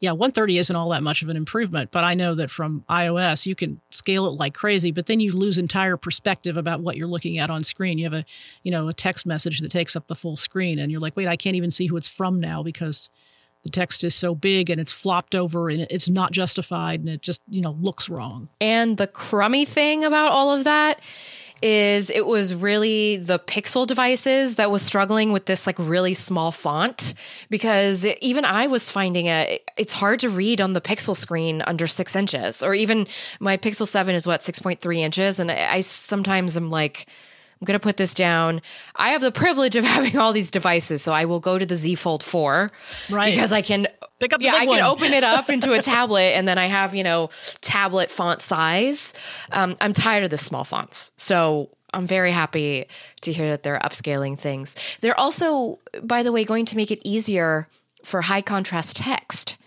[0.01, 3.45] yeah, 130 isn't all that much of an improvement, but I know that from iOS
[3.45, 7.07] you can scale it like crazy, but then you lose entire perspective about what you're
[7.07, 7.99] looking at on screen.
[7.99, 8.25] You have a,
[8.63, 11.27] you know, a text message that takes up the full screen and you're like, "Wait,
[11.27, 13.11] I can't even see who it's from now because
[13.61, 17.21] the text is so big and it's flopped over and it's not justified and it
[17.21, 20.99] just, you know, looks wrong." And the crummy thing about all of that
[21.61, 26.51] is it was really the Pixel devices that was struggling with this like really small
[26.51, 27.13] font
[27.49, 31.87] because even I was finding it it's hard to read on the Pixel screen under
[31.87, 33.07] six inches or even
[33.39, 35.39] my Pixel 7 is what 6.3 inches?
[35.39, 37.05] And I, I sometimes am like
[37.61, 38.61] I'm going to put this down.
[38.95, 41.75] I have the privilege of having all these devices, so I will go to the
[41.75, 42.71] Z Fold 4
[43.11, 43.31] Right.
[43.31, 43.87] because I can
[44.19, 46.65] Pick up the yeah, I can open it up into a tablet and then I
[46.67, 47.29] have, you know,
[47.61, 49.15] tablet font size.
[49.51, 51.11] Um, I'm tired of the small fonts.
[51.17, 52.85] So I'm very happy
[53.21, 54.75] to hear that they're upscaling things.
[55.01, 57.67] They're also, by the way, going to make it easier
[58.03, 59.57] for high contrast text.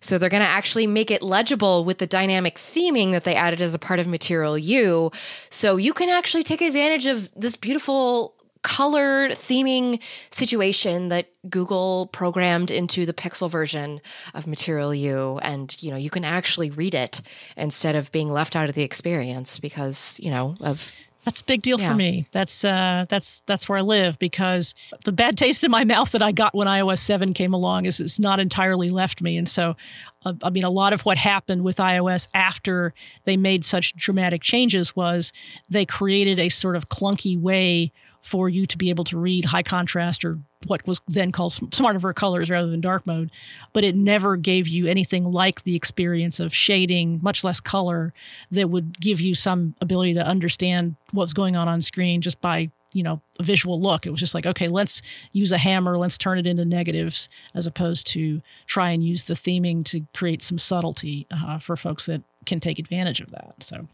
[0.00, 3.60] So they're going to actually make it legible with the dynamic theming that they added
[3.60, 5.10] as a part of Material You.
[5.50, 8.34] So you can actually take advantage of this beautiful
[8.66, 14.00] colored theming situation that Google programmed into the Pixel version
[14.34, 17.22] of Material You and you know you can actually read it
[17.56, 20.90] instead of being left out of the experience because you know of
[21.26, 21.88] That's a big deal Yeah.
[21.90, 22.28] for me.
[22.30, 26.22] That's uh, that's that's where I live because the bad taste in my mouth that
[26.22, 29.76] I got when iOS seven came along is it's not entirely left me, and so
[30.24, 34.40] uh, I mean a lot of what happened with iOS after they made such dramatic
[34.40, 35.32] changes was
[35.68, 37.92] they created a sort of clunky way
[38.26, 40.36] for you to be able to read high contrast or
[40.66, 43.30] what was then called sm- smart colors rather than dark mode,
[43.72, 48.12] but it never gave you anything like the experience of shading, much less color,
[48.50, 52.68] that would give you some ability to understand what's going on on screen just by
[52.92, 54.06] you know a visual look.
[54.06, 57.68] It was just like okay, let's use a hammer, let's turn it into negatives, as
[57.68, 62.22] opposed to try and use the theming to create some subtlety uh, for folks that
[62.44, 63.62] can take advantage of that.
[63.62, 63.86] So.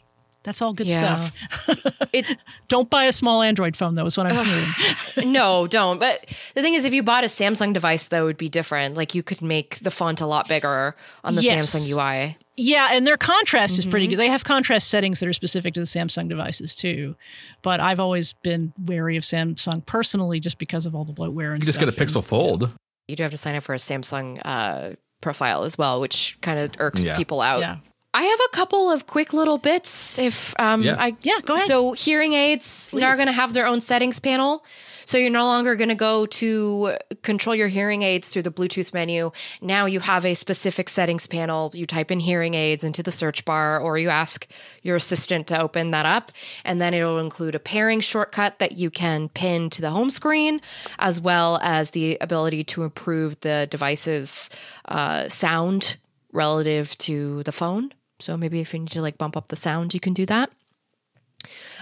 [0.45, 1.29] That's all good Yeah.
[1.29, 1.77] stuff.
[2.13, 2.27] it
[2.69, 5.33] Don't buy a small Android phone, though, is what I'm hearing.
[5.33, 6.01] no, don't.
[6.01, 8.97] But the thing is, if you bought a Samsung device, that would be different.
[8.97, 11.73] Like you could make the font a lot bigger on the Yes.
[11.75, 12.37] Samsung UI.
[12.57, 13.91] Yeah, and their contrast is Mm-hmm.
[13.91, 14.19] pretty good.
[14.19, 17.15] They have contrast settings that are specific to the Samsung devices too.
[17.63, 21.63] But I've always been wary of Samsung personally, just because of all the bloatware and
[21.63, 22.09] You just get a stuff.
[22.09, 22.75] Pixel Fold.
[23.09, 26.59] You do have to sign up for a Samsung uh, profile as well, which kind
[26.59, 27.17] of irks Yeah.
[27.17, 27.79] people out.
[28.15, 28.21] Yeah.
[28.21, 30.19] I have a couple of quick little bits.
[30.19, 30.97] If um, Yeah.
[30.99, 31.67] I Yeah, go ahead.
[31.67, 34.65] So hearing aids now are going to have their own settings panel.
[35.05, 38.95] So you're no longer going to go to control your hearing aids through the Bluetooth
[38.95, 39.31] menu.
[39.61, 41.71] Now you have a specific settings panel.
[41.75, 44.47] You type in hearing aids into the search bar, or you ask
[44.83, 46.33] your assistant to open that up,
[46.65, 50.61] and then it'll include a pairing shortcut that you can pin to the home screen,
[50.99, 54.51] as well as the ability to improve the device's
[54.87, 55.97] uh, sound
[56.33, 57.93] relative to the phone.
[58.23, 60.51] So maybe if you need to like bump up the sound, you can do that.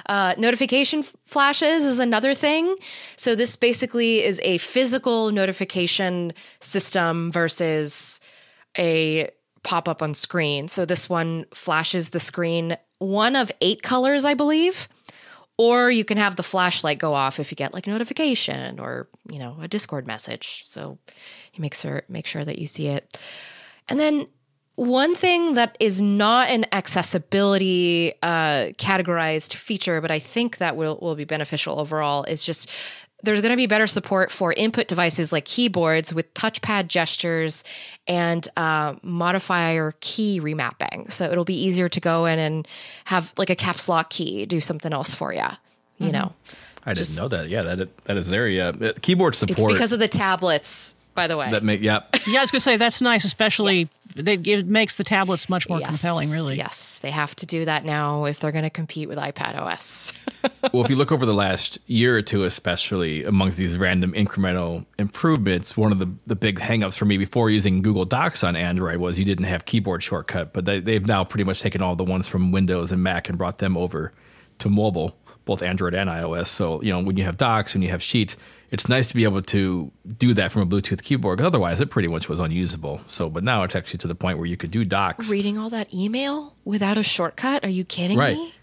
[0.06, 2.76] Uh, notification f- flashes is another thing.
[3.16, 8.20] So this basically is a physical notification system versus
[8.78, 9.30] a
[9.62, 10.68] pop up on screen.
[10.68, 14.88] So this one flashes the screen one of eight colors, I believe.
[15.58, 19.08] Or you can have the flashlight go off if you get like a notification or,
[19.28, 20.62] you know, a Discord message.
[20.64, 20.96] So
[21.52, 23.20] you make sure make sure that you see it.
[23.86, 24.28] And then
[24.80, 30.98] one thing that is not an accessibility uh, categorized feature, but I think that will,
[31.02, 32.70] will be beneficial overall, is just
[33.22, 37.62] there's going to be better support for input devices like keyboards with touchpad gestures
[38.06, 41.12] and uh, modifier key remapping.
[41.12, 42.66] So it'll be easier to go in and
[43.04, 45.44] have like a caps lock key do something else for you.
[45.98, 46.32] You know,
[46.86, 47.50] I didn't know that.
[47.50, 48.48] Yeah, that that is there.
[48.48, 49.58] Yeah, keyboard support.
[49.58, 51.50] it's because of the tablets, by the way.
[51.50, 52.00] that make yeah.
[52.26, 55.78] Yeah, I was gonna say that's nice, especially they, it makes the tablets much more
[55.78, 56.30] Yes, compelling.
[56.30, 56.56] Really.
[56.56, 60.12] Yes, they have to do that now if they're going to compete with iPad OS.
[60.72, 64.84] well, if you look over the last year or two, especially amongst these random incremental
[64.98, 68.96] improvements, one of the, the big hangups for me before using Google Docs on Android
[68.96, 72.04] was you didn't have keyboard shortcut, but they, they've now pretty much taken all the
[72.04, 74.12] ones from Windows and Mac and brought them over
[74.58, 76.48] to mobile, both Android and iOS.
[76.48, 78.36] So, you know, when you have Docs, when you have Sheets,
[78.70, 81.38] it's nice to be able to do that from a Bluetooth keyboard.
[81.38, 83.00] 'cause Otherwise, it pretty much was unusable.
[83.06, 85.30] So, but now it's actually to the point where you could do Docs.
[85.30, 87.64] Reading all that email without a shortcut?
[87.64, 88.36] Are you kidding Right.
[88.36, 88.54] me?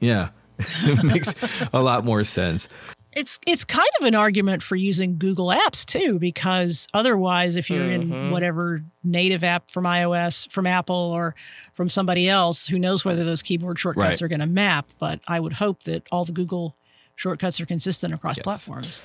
[0.00, 0.28] Yeah.
[0.58, 1.34] it makes
[1.72, 2.68] a lot more sense.
[3.16, 7.84] It's it's kind of an argument for using Google Apps too, because otherwise, if you're
[7.90, 8.30] in mm-hmm.
[8.32, 11.34] whatever native app from iOS, from Apple, or
[11.72, 14.22] from somebody else, who knows whether those keyboard shortcuts Right.
[14.22, 14.88] are going to map?
[14.98, 16.76] But I would hope that all the Google
[17.14, 19.00] shortcuts are consistent across platforms.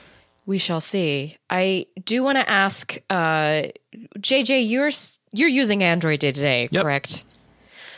[0.50, 1.38] We shall see.
[1.48, 3.66] I do want to ask, uh,
[4.18, 4.90] JJ, you're
[5.32, 6.82] you're using Android day to day, Yep.
[6.82, 7.24] correct?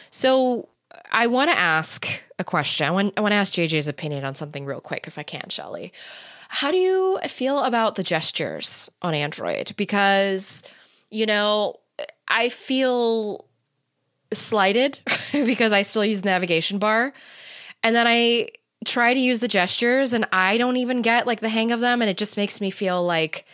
[0.10, 0.68] So
[1.14, 2.86] I want to ask a question.
[2.86, 5.48] I want I want to ask JJ's opinion on something real quick, if I can,
[5.48, 5.94] Shelly.
[6.50, 9.72] How do you feel about the gestures on Android?
[9.78, 10.64] Because
[11.10, 11.80] you know,
[12.28, 13.46] I feel
[14.34, 15.00] slighted
[15.32, 17.14] because I still use navigation bar.
[17.82, 18.50] And then I
[18.86, 22.02] try to use the gestures and I don't even get like the hang of them
[22.02, 23.46] and it just makes me feel like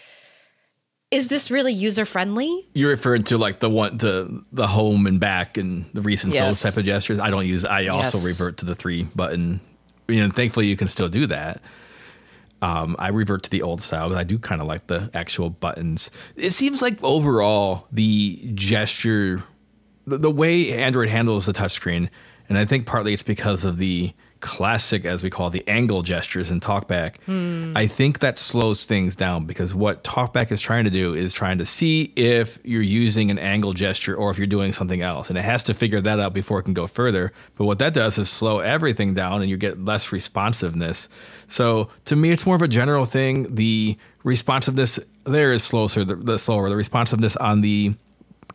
[1.09, 2.67] is this really user friendly?
[2.73, 6.61] You referred to like the one the the home and back and the recent Yes.
[6.61, 7.19] those type of gestures.
[7.19, 7.63] I don't use.
[7.63, 8.25] I also Yes.
[8.39, 9.61] revert to the three button.
[10.09, 11.61] You know, thankfully you can still do that.
[12.61, 15.49] Um, I revert to the old style because I do kind of like the actual
[15.49, 16.09] buttons.
[16.36, 19.43] It seems like overall the gesture,
[20.07, 22.09] the, the way Android handles the touchscreen,
[22.49, 26.52] and I think partly it's because of the classic, as we call the angle gestures
[26.52, 27.18] in TalkBack.
[27.26, 27.74] Hmm.
[27.76, 31.58] I think that slows things down because what TalkBack is trying to do is trying
[31.58, 35.38] to see if you're using an angle gesture or if you're doing something else, and
[35.38, 37.34] it has to figure that out before it can go further.
[37.56, 41.10] But what that does is slow everything down, and you get less responsiveness.
[41.48, 43.56] So to me, it's more of a general thing.
[43.56, 45.88] The responsiveness there is slower.
[45.88, 46.70] The, the slower.
[46.70, 47.96] The responsiveness on the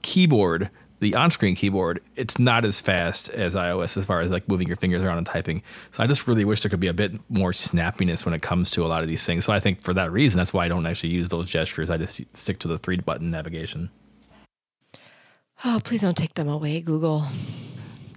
[0.02, 0.70] keyboard,
[1.02, 4.76] the on-screen keyboard, it's not as fast as iOS as far as like moving your
[4.76, 5.62] fingers around and typing.
[5.90, 8.70] So I just really wish there could be a bit more snappiness when it comes
[8.70, 9.44] to a lot of these things.
[9.44, 11.90] So I think for that reason, that's why I don't actually use those gestures.
[11.90, 13.90] I just stick to the three-button navigation.
[15.64, 17.26] Oh, please don't take them away, Google.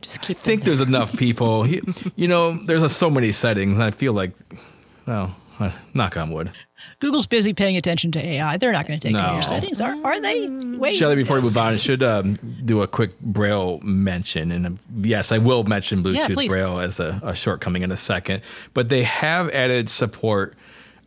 [0.02, 0.68] Just keep I think them.
[0.68, 1.66] there's enough people.
[1.66, 1.82] You,
[2.16, 3.76] you know, there's a, so many settings.
[3.76, 4.34] And I feel like,
[5.08, 6.52] well, uh, knock on wood.
[7.00, 8.58] Google's busy paying attention to AI.
[8.58, 10.48] They're not going to take of your settings, are, are they?
[10.48, 10.96] Wait.
[10.96, 14.52] Shelly, before we move on, I should um, do a quick Braille mention.
[14.52, 16.52] And um, yes, I will mention Bluetooth please.
[16.52, 18.42] Braille as a, a shortcoming in a second.
[18.74, 20.56] But they have added support,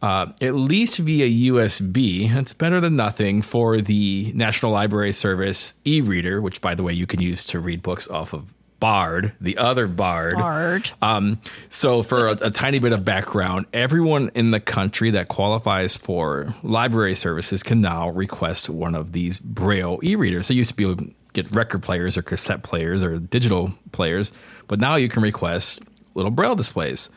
[0.02, 2.34] uh, at least via USB.
[2.36, 6.92] It's better than nothing for the National Library Service e reader, which, by the way,
[6.92, 10.34] you can use to read books off of Bard, the other Bard.
[10.34, 10.90] Hard.
[11.02, 15.96] Um, so, for a, a tiny bit of background, everyone in the country that qualifies
[15.96, 20.46] for library services can now request one of these Braille e-readers.
[20.46, 23.72] So, you used to be able to get record players or cassette players or digital
[23.92, 24.32] players,
[24.66, 25.80] but now you can request
[26.14, 27.10] little Braille displays.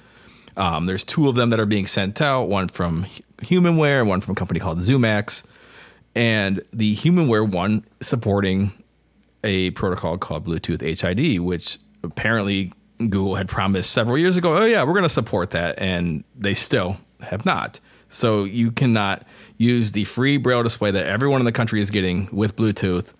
[0.57, 3.05] Um, there's two of them that are being sent out, one from
[3.37, 5.45] Humanware and one from a company called Zoomax.
[6.13, 8.73] And the Humanware one supporting
[9.43, 14.57] a protocol called Bluetooth HID, which apparently Google had promised several years ago.
[14.57, 15.79] Oh, yeah, we're going to support that.
[15.79, 17.79] And they still have not.
[18.09, 19.23] So you cannot
[19.57, 23.13] use the free Braille display that everyone in the country is getting with Bluetooth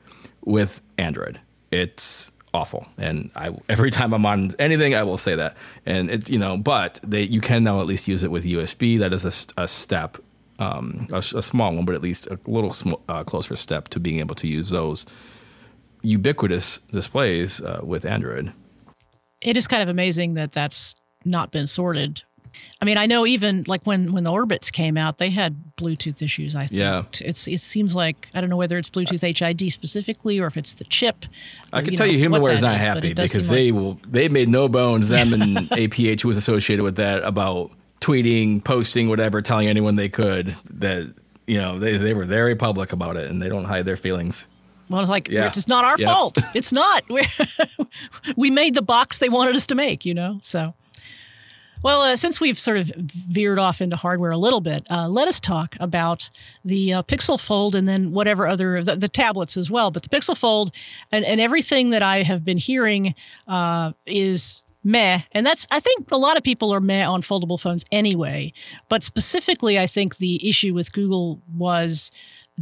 [0.43, 1.39] with Android.
[1.71, 2.85] It's awful.
[2.97, 5.55] And I every time I'm on anything, I will say that.
[5.85, 8.99] And it's, you know, but they you can now at least use it with USB.
[8.99, 9.25] That is
[9.57, 10.17] a step.
[10.59, 13.99] Um, a, a small one, but at least a little sm- uh, closer step to
[13.99, 15.07] being able to use those
[16.01, 18.51] ubiquitous displays uh, with Android.
[19.41, 20.95] it is kind of amazing that that's
[21.25, 22.23] not been sorted.
[22.81, 26.21] I mean, I know even like when when the Orbits came out, they had Bluetooth
[26.21, 26.55] issues.
[26.55, 27.03] I think Yeah.
[27.21, 30.73] it's it seems like I don't know whether it's Bluetooth HID specifically or if it's
[30.73, 31.25] the chip.
[31.71, 33.81] I or, can you tell know, you, Humanware is not is, happy because they like-
[33.81, 33.99] will.
[34.07, 35.09] They made no bones.
[35.09, 37.71] Them and APH, who was associated with that, about
[38.01, 41.13] tweeting, posting, whatever, telling anyone they could that
[41.47, 44.47] you know they they were very public about it, and they don't hide their feelings.
[44.91, 45.47] Well, it's like Yeah.
[45.47, 46.37] it's not our fault.
[46.53, 47.03] It's not.
[47.09, 47.27] we
[48.35, 50.39] we made the box they wanted us to make, you know.
[50.43, 50.73] So,
[51.83, 55.27] well, uh, since we've sort of veered off into hardware a little bit, uh, let
[55.27, 56.29] us talk about
[56.63, 59.89] the uh, Pixel Fold and then whatever other the, the tablets as well.
[59.89, 60.71] But the Pixel Fold
[61.11, 63.15] and, and everything that I have been hearing
[63.47, 65.21] uh, is meh.
[65.31, 68.53] And that's, I think a lot of people are meh on foldable phones anyway.
[68.89, 72.11] But specifically, I think the issue with Google was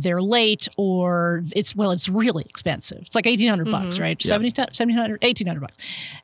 [0.01, 2.99] they're late or it's, well, it's really expensive.
[2.99, 3.71] It's like 1800 mm-hmm.
[3.71, 4.23] bucks, right?
[4.23, 4.29] Yeah.
[4.29, 5.77] 70, 1700, 1800 bucks.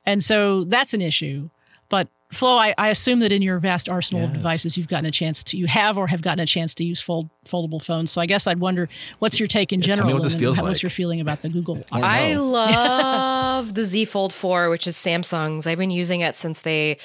[0.06, 1.50] And so that's an issue.
[1.90, 5.12] But Flo, I, I assume that in your vast arsenal of devices, you've gotten a
[5.12, 8.12] chance to, you have or have gotten a chance to use fold, foldable phones.
[8.12, 10.14] So I guess I'd wonder what's your take in tell me general?
[10.16, 10.84] what this and feels What's like.
[10.84, 11.84] your feeling about the Google?
[11.92, 12.44] I know.
[12.50, 15.68] love the Z Fold 4, which is Samsung's.
[15.68, 16.98] I've been using it since they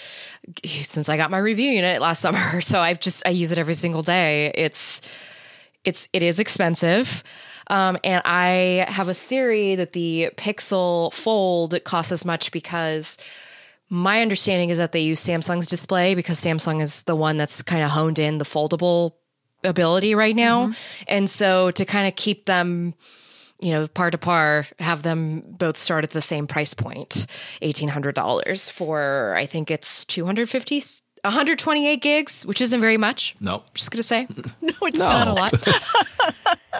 [0.65, 2.61] since I got my review unit last summer.
[2.71, 4.53] So I've just I use it every single day.
[4.55, 5.01] It's
[5.85, 7.23] it's it is expensive.
[7.69, 13.17] Um, and I have a theory that the Pixel Fold costs as much because
[13.89, 17.83] my understanding is that they use Samsung's display because Samsung is the one that's kind
[17.83, 19.13] of honed in the foldable
[19.63, 20.73] ability right now.
[21.07, 22.95] And so to kind of keep them
[23.61, 27.27] you know, par to par, have them both start at the same price point,
[27.63, 30.83] $1,800 for, I think it's 250,
[31.25, 33.37] 128 gigs, which isn't very much.
[33.41, 34.27] No, Just gonna say,
[34.61, 35.09] no, it's No.
[35.11, 35.53] not a lot.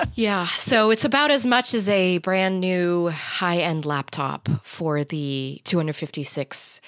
[0.15, 5.61] yeah, so it's about as much as a brand new high end laptop for the
[5.65, 6.81] 256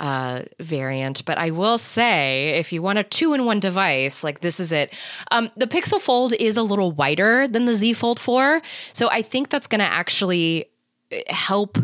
[0.00, 1.24] uh, variant.
[1.24, 4.70] But I will say, if you want a two in one device, like this is
[4.70, 4.92] it.
[5.30, 8.60] Um, the Pixel Fold is a little wider than the Z Fold 4.
[8.92, 10.66] So I think that's going to actually
[11.12, 11.78] uh, help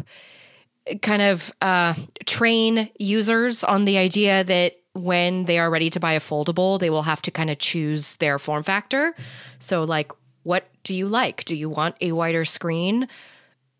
[1.02, 1.94] kind of uh,
[2.26, 6.90] train users on the idea that when they are ready to buy a foldable, they
[6.90, 9.14] will have to kind of choose their form factor.
[9.58, 10.12] So, like,
[10.44, 11.44] what do you like?
[11.44, 13.08] Do you want a wider screen?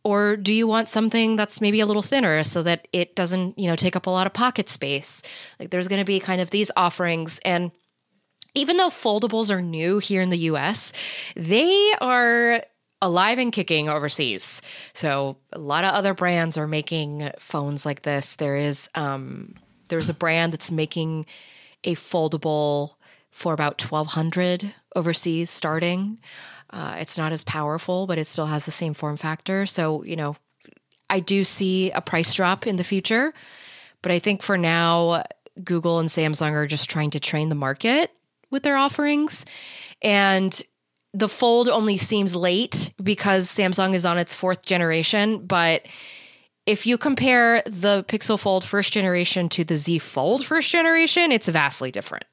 [0.03, 3.67] Or do you want something that's maybe a little thinner so that it doesn't, you
[3.67, 5.23] know, take up a lot of pocket space?
[5.59, 7.71] Like there's going to be kind of these offerings and
[8.55, 10.93] even though foldables are new here in the US,
[11.35, 12.62] they are
[13.03, 14.62] alive and kicking overseas.
[14.93, 18.37] So a lot of other brands are making phones like this.
[18.37, 19.55] There is um,
[19.95, 21.24] there's a brand that's making
[21.84, 22.97] a foldable
[23.30, 26.18] for about 1200 overseas starting.
[26.70, 29.66] Uh, it's not as powerful, but it still has the same form factor.
[29.66, 30.36] So, you know,
[31.09, 33.32] I do see a price drop in the future,
[34.03, 35.22] but I think for now,
[35.62, 38.11] Google and Samsung are just trying to train the market
[38.51, 39.47] with their offerings.
[40.03, 40.61] And
[41.12, 45.86] the fold only seems late because Samsung is on its fourth generation, but
[46.67, 51.49] if you compare the Pixel Fold first generation to the Z Fold first generation, it's
[51.49, 52.25] vastly different.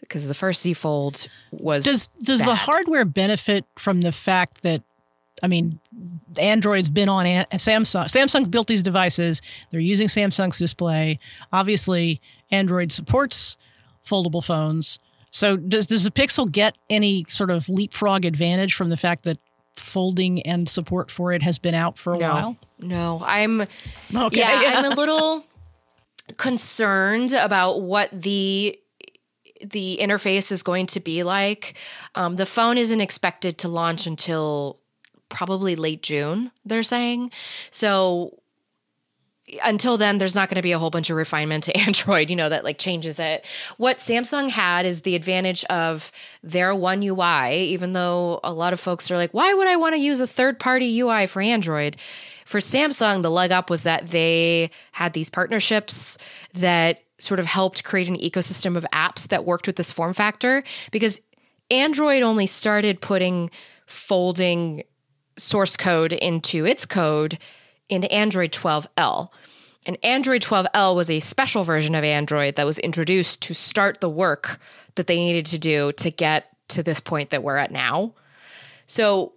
[0.00, 2.48] Because the first Z Fold was does does bad.
[2.48, 4.82] the hardware benefit from the fact that
[5.42, 5.78] I mean
[6.38, 9.40] Android's been on An- Samsung Samsung built these devices
[9.70, 11.20] they're using Samsung's display
[11.52, 12.20] obviously
[12.50, 13.56] Android supports
[14.04, 14.98] foldable phones
[15.30, 19.38] so does does the Pixel get any sort of leapfrog advantage from the fact that
[19.80, 22.56] folding and support for it has been out for a no, while?
[22.78, 24.72] No, I'm Okay, yeah, yeah.
[24.78, 25.44] I'm a little
[26.36, 28.78] concerned about what the
[29.62, 31.76] the interface is going to be like.
[32.14, 34.78] Um, the phone isn't expected to launch until
[35.28, 36.50] probably late June.
[36.64, 37.30] They're saying
[37.70, 38.39] so.
[39.64, 42.36] Until then, there's not going to be a whole bunch of refinement to Android, you
[42.36, 43.44] know, that like changes it.
[43.76, 48.80] What Samsung had is the advantage of their one UI, even though a lot of
[48.80, 51.96] folks are like, why would I want to use a third party UI for Android?
[52.44, 56.18] For Samsung, the leg up was that they had these partnerships
[56.54, 60.64] that sort of helped create an ecosystem of apps that worked with this form factor
[60.90, 61.20] because
[61.70, 63.50] Android only started putting
[63.86, 64.82] folding
[65.36, 67.38] source code into its code
[67.90, 69.30] in Android 12L.
[69.86, 74.08] And Android 12L was a special version of Android that was introduced to start the
[74.08, 74.60] work
[74.94, 78.14] that they needed to do to get to this point that we're at now.
[78.86, 79.32] So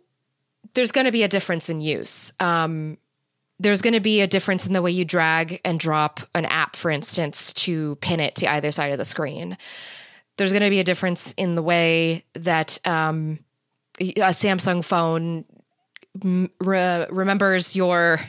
[0.74, 2.34] there's going to be a difference in use.
[2.40, 2.98] Um,
[3.60, 6.76] there's going to be a difference in the way you drag and drop an app,
[6.76, 9.58] for instance, to pin it to either side of the screen.
[10.38, 13.40] There's going to be a difference in the way that um,
[14.00, 15.46] a Samsung phone
[16.22, 18.20] re- remembers your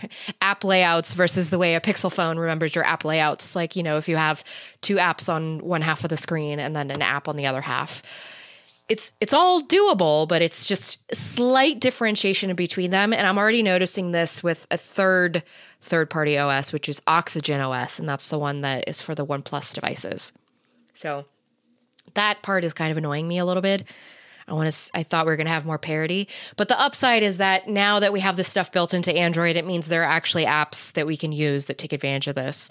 [0.40, 3.54] app layouts versus the way a Pixel phone remembers your app layouts.
[3.54, 4.44] Like, you know, if you have
[4.80, 7.62] two apps on one half of the screen and then an app on the other
[7.62, 8.02] half.
[8.86, 13.14] It's it's all doable, but it's just slight differentiation between them.
[13.14, 15.42] And I'm already noticing this with a third
[15.80, 19.24] third party OS, which is Oxygen OS, and that's the one that is for the
[19.24, 20.32] OnePlus devices.
[20.92, 21.24] So
[22.12, 23.84] that part is kind of annoying me a little bit.
[24.46, 24.90] I want to.
[24.94, 27.98] I thought we were going to have more parity, but the upside is that now
[28.00, 31.06] that we have this stuff built into Android, it means there are actually apps that
[31.06, 32.68] we can use that take advantage of this.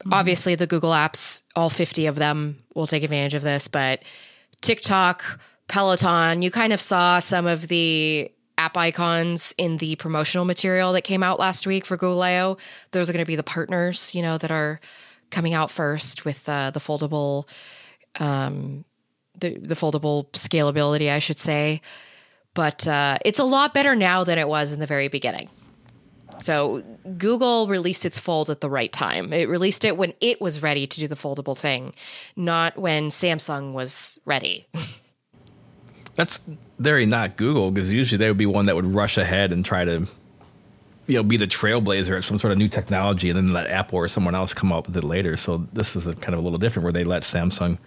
[0.00, 0.14] Mm-hmm.
[0.14, 4.02] Obviously, the Google apps, all fifty of them, will take advantage of this, but
[4.60, 10.92] TikTok, Peloton, you kind of saw some of the app icons in the promotional material
[10.92, 12.56] that came out last week for Google I/O.
[12.90, 14.80] Those are going to be the partners, you know, that are
[15.30, 17.48] coming out first with uh, the foldable.
[18.18, 18.84] Um,
[19.40, 21.80] the, the foldable scalability, I should say.
[22.54, 25.48] But uh, it's a lot better now than it was in the very beginning.
[26.38, 26.82] So
[27.16, 29.32] Google released its fold at the right time.
[29.32, 31.94] It released it when it was ready to do the foldable thing,
[32.36, 34.66] not when Samsung was ready.
[36.14, 39.64] That's very not Google because usually they would be one that would rush ahead and
[39.64, 40.06] try to,
[41.06, 43.98] you know, be the trailblazer at some sort of new technology, and then let Apple
[43.98, 45.36] or someone else come up with it later.
[45.36, 47.78] So this is kind of a little different where they let Samsung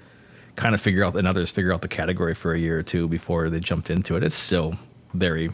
[0.55, 3.07] kind of figure out and others figure out the category for a year or two
[3.07, 4.23] before they jumped into it.
[4.23, 4.75] It's still
[5.13, 5.49] very.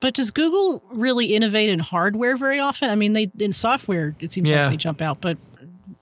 [0.00, 2.90] But does Google really innovate in hardware very often?
[2.90, 4.62] I mean, they in software it seems Yeah.
[4.64, 5.38] like they jump out, but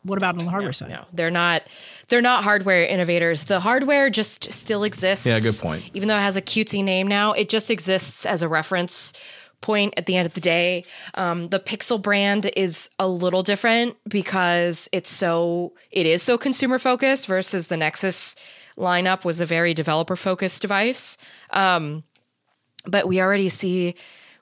[0.03, 0.91] what about on the hardware side?
[0.91, 1.63] No, they're not.
[2.09, 3.45] They're not hardware innovators.
[3.45, 5.27] The hardware just still exists.
[5.27, 5.91] Yeah, good point.
[5.95, 9.13] Even though it has a cutesy name now, it just exists as a reference
[9.65, 10.85] point at the end of the day.
[11.15, 16.79] Um, the Pixel brand is a little different because it's so it is so consumer
[16.79, 18.37] focused versus the Nexus
[18.77, 21.17] lineup was a very developer focused device.
[21.51, 22.05] Um,
[22.85, 23.95] but we already see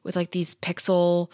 [0.03, 1.31] with like these Pixel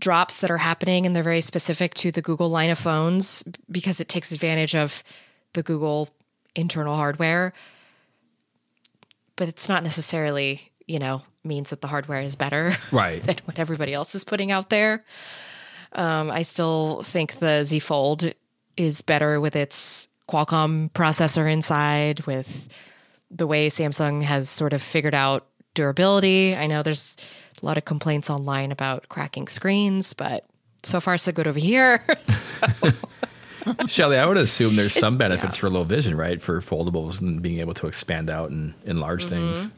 [0.00, 4.00] drops that are happening and they're very specific to the Google line of phones because
[4.00, 5.04] it takes advantage of
[5.52, 6.08] the Google
[6.56, 7.52] internal hardware.
[9.36, 13.22] But it's not necessarily, you know, means that the hardware is better Right.
[13.22, 15.04] than what everybody else is putting out there.
[15.92, 18.32] Um, I still think the Z Fold
[18.76, 22.68] is better with its Qualcomm processor inside, with
[23.30, 26.56] the way Samsung has sort of figured out durability.
[26.56, 27.16] I know there's
[27.62, 30.46] a lot of complaints online about cracking screens, but
[30.82, 32.04] so far so good over here.
[32.28, 32.66] so.
[33.86, 35.60] Shelly, I would assume there's some benefits yeah.
[35.60, 36.42] for low vision, right?
[36.42, 39.54] For foldables and being able to expand out and enlarge mm-hmm.
[39.54, 39.72] things.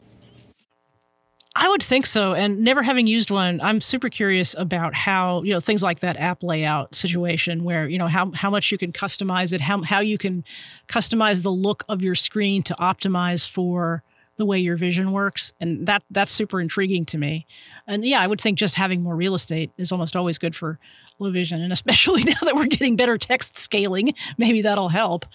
[1.65, 2.35] I would think so.
[2.35, 6.15] And never having used one, I'm super curious about how, you know, things like that
[6.15, 9.99] app layout situation where, you know, how, how much you can customize it, how, how
[9.99, 10.43] you can
[10.87, 14.03] customize the look of your screen to optimize for
[14.37, 15.53] the way your vision works.
[15.59, 17.47] And that that's super intriguing to me.
[17.87, 20.77] And yeah, I would think just having more real estate is almost always good for
[21.17, 21.63] low vision.
[21.63, 25.25] And especially now that we're getting better text scaling, maybe that'll help.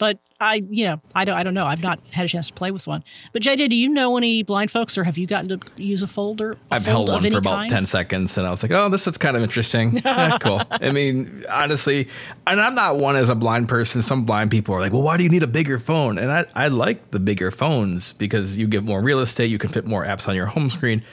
[0.00, 1.66] But I, you know, I don't, I don't know.
[1.66, 3.04] I've not had a chance to play with one.
[3.34, 6.06] But JJ, do you know any blind folks, or have you gotten to use a
[6.06, 6.56] folder?
[6.70, 7.70] i I've fold held one for about kind?
[7.70, 9.98] ten seconds, and I was like, oh, this is kind of interesting.
[10.04, 10.62] yeah, cool.
[10.70, 12.08] I mean, honestly,
[12.46, 14.00] and I'm not one as a blind person.
[14.00, 16.16] Some blind people are like, well, why do you need a bigger phone?
[16.16, 19.50] And I, I like the bigger phones because you get more real estate.
[19.50, 21.04] You can fit more apps on your home screen,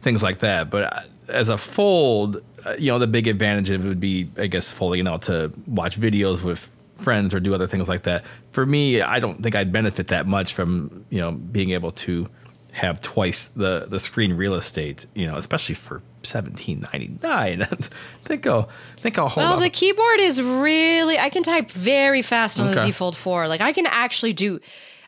[0.00, 0.68] things like that.
[0.68, 4.28] But uh, as a fold, uh, you know, the big advantage of it would be,
[4.36, 6.68] I guess, folding out to watch videos with
[7.02, 8.24] friends or do other things like that.
[8.52, 12.28] For me, I don't think I'd benefit that much from you know being able to
[12.72, 15.06] have twice the the screen real estate.
[15.14, 17.64] You know, especially for seventeen ninety nine.
[18.24, 19.46] think I'll think I'll hold.
[19.46, 22.74] Well, the keyboard is really I can type very fast on okay.
[22.74, 23.48] the Z Fold Four.
[23.48, 24.58] Like I can actually do,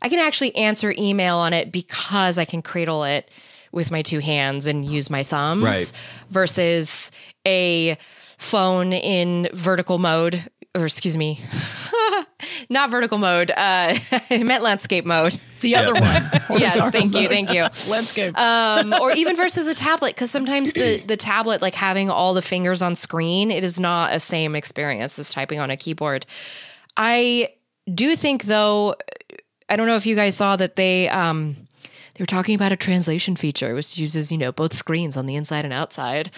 [0.02, 3.30] I can actually answer email on it because I can cradle it
[3.72, 5.64] with my two hands and use my thumbs.
[5.64, 5.92] Right.
[6.30, 7.10] Versus
[7.46, 7.96] a
[8.36, 11.38] phone in vertical mode or excuse me,
[12.68, 13.50] not vertical mode.
[13.50, 13.98] Uh,
[14.30, 15.38] I meant landscape mode.
[15.60, 15.80] The yeah.
[15.80, 16.02] other one.
[16.60, 17.66] yes, thank you, thank you.
[17.90, 18.36] landscape.
[18.38, 22.42] Um, or even versus a tablet, because sometimes the the tablet, like having all the
[22.42, 26.26] fingers on screen, it is not a same experience as typing on a keyboard.
[26.96, 27.50] I
[27.92, 28.94] do think, though,
[29.68, 31.08] I don't know if you guys saw that they.
[31.08, 31.56] Um,
[32.14, 35.34] they were talking about a translation feature which uses, you know, both screens on the
[35.34, 36.30] inside and outside.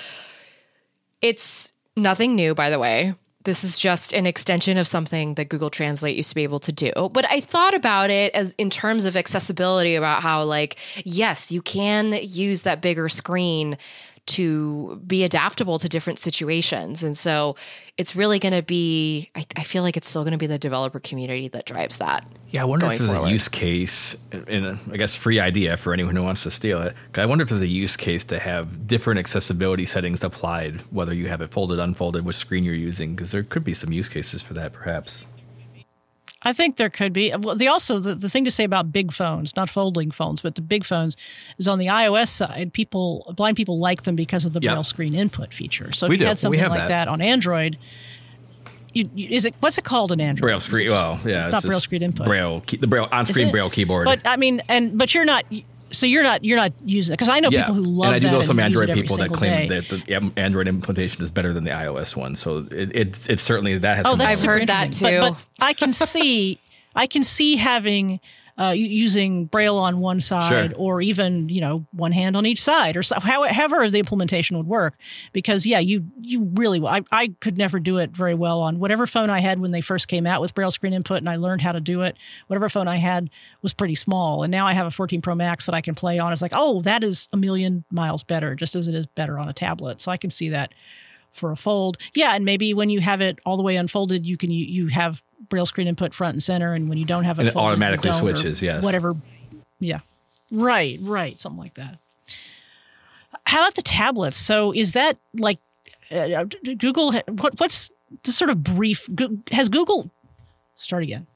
[1.20, 3.12] It's nothing new, by the way
[3.46, 6.72] this is just an extension of something that Google Translate used to be able to
[6.72, 6.92] do.
[7.12, 11.62] But I thought about it as in terms of accessibility about how like yes, you
[11.62, 13.78] can use that bigger screen
[14.26, 17.02] to be adaptable to different situations.
[17.02, 17.56] And so
[17.96, 20.58] it's really going to be, I, I, feel like it's still going to be the
[20.58, 22.28] developer community that drives that.
[22.50, 23.28] Yeah, I wonder if there's forward.
[23.28, 26.82] a use case, and uh, I guess free idea for anyone who wants to steal
[26.82, 26.94] it.
[27.14, 31.28] I wonder if there's a use case to have different accessibility settings applied, whether you
[31.28, 34.42] have it folded, unfolded, which screen you're using, because there could be some use cases
[34.42, 35.24] for that perhaps.
[36.46, 37.34] I think there could be.
[37.34, 40.54] Well, the also the, the thing to say about big phones, not folding phones, but
[40.54, 41.16] the big phones,
[41.58, 42.72] is on the iOS side.
[42.72, 44.74] People, blind people, like them because of the yep.
[44.74, 45.90] braille screen input feature.
[45.90, 46.24] So if we you do.
[46.26, 46.88] had something like that.
[46.88, 47.08] that.
[47.08, 47.76] on Android,
[48.94, 50.42] you, you, is it what's it called in Android?
[50.42, 50.88] Braille screen.
[50.88, 52.26] Well, yeah, it's, it's not braille screen input.
[52.26, 54.04] Braille, the braille on-screen braille keyboard.
[54.04, 55.44] But I mean, and but you're not
[55.96, 57.62] so you're not you're not using it because I know yeah.
[57.62, 58.14] people who love.
[58.14, 59.80] And I do know some Android people that claim day.
[59.80, 62.36] that the Android implementation is better than the iOS one.
[62.36, 64.06] So it, it it's certainly that has.
[64.06, 65.20] Oh, I've heard that too.
[65.20, 66.60] But, but I can see
[66.94, 68.20] I can see having
[68.58, 70.78] uh, using Braille on one side sure.
[70.78, 74.66] or even you know one hand on each side or so, however the implementation would
[74.66, 74.94] work.
[75.32, 79.06] Because yeah you you really I, I could never do it very well on whatever
[79.06, 81.60] phone I had when they first came out with Braille screen input and I learned
[81.60, 82.16] how to do it.
[82.46, 83.28] Whatever phone I had
[83.62, 84.42] was pretty small.
[84.42, 86.32] And now I have a 14 Pro Max that I can play on.
[86.32, 89.48] It's like oh that is a million miles better just as it is better on
[89.48, 90.00] a tablet.
[90.00, 90.72] So I can see that
[91.36, 91.98] for a fold.
[92.14, 94.86] Yeah, and maybe when you have it all the way unfolded, you can you, you
[94.88, 98.12] have braille screen input front and center, and when you don't have it, it automatically
[98.12, 98.62] switches.
[98.62, 99.14] Yes, whatever.
[99.78, 100.00] Yeah,
[100.50, 101.98] right, right, something like that.
[103.44, 104.36] How about the tablets?
[104.36, 105.58] So is that like
[106.10, 106.44] uh,
[106.78, 107.12] Google?
[107.12, 107.90] What, what's
[108.24, 109.08] the sort of brief?
[109.52, 110.10] Has Google
[110.76, 111.26] start again?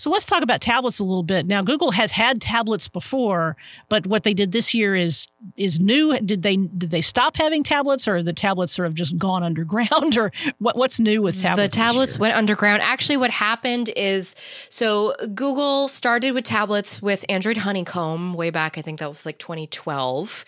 [0.00, 1.44] So let's talk about tablets a little bit.
[1.44, 3.58] Now, Google has had tablets before,
[3.90, 5.26] but what they did this year is
[5.58, 6.18] is new.
[6.20, 10.16] Did they did they stop having tablets, or the tablets sort of just gone underground,
[10.16, 11.74] or what, what's new with tablets?
[11.74, 12.80] The tablets went underground.
[12.80, 14.34] Actually, what happened is
[14.70, 18.78] so Google started with tablets with Android Honeycomb way back.
[18.78, 20.46] I think that was like 2012,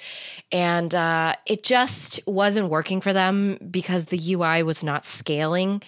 [0.51, 5.83] and uh, it just wasn't working for them because the UI was not scaling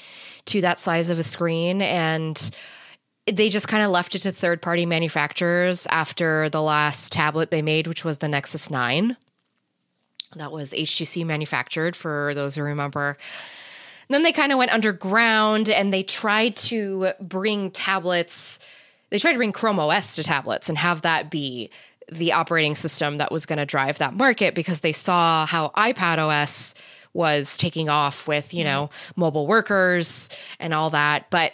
[0.45, 2.51] to that size of a screen and
[3.27, 7.63] they just kind of left it to third party manufacturers after the last tablet they
[7.63, 9.17] made, which was the Nexus 9.
[10.37, 13.17] That was HTC manufactured, for those who remember.
[14.09, 18.59] And then they kind of went underground and they tried to bring tablets,
[19.11, 21.71] they tried to bring Chrome OS to tablets and have that be
[22.13, 26.19] the operating system that was going to drive that market because they saw how iPad
[26.19, 26.75] OS
[27.15, 28.69] was taking off with, you mm-hmm.
[28.69, 31.31] know, mobile workers and all that.
[31.31, 31.53] But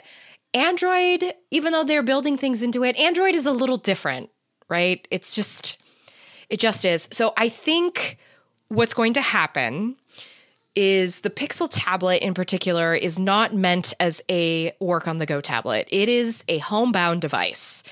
[0.55, 4.31] Android, even though they're building things into it, Android is a little different,
[4.69, 5.07] right?
[5.11, 5.79] It's just,
[6.49, 7.09] it just is.
[7.13, 8.19] So I think
[8.69, 9.97] what's going to happen
[10.75, 15.41] is the Pixel tablet in particular is not meant as a work on the go
[15.41, 15.89] tablet.
[15.91, 17.83] It is a homebound device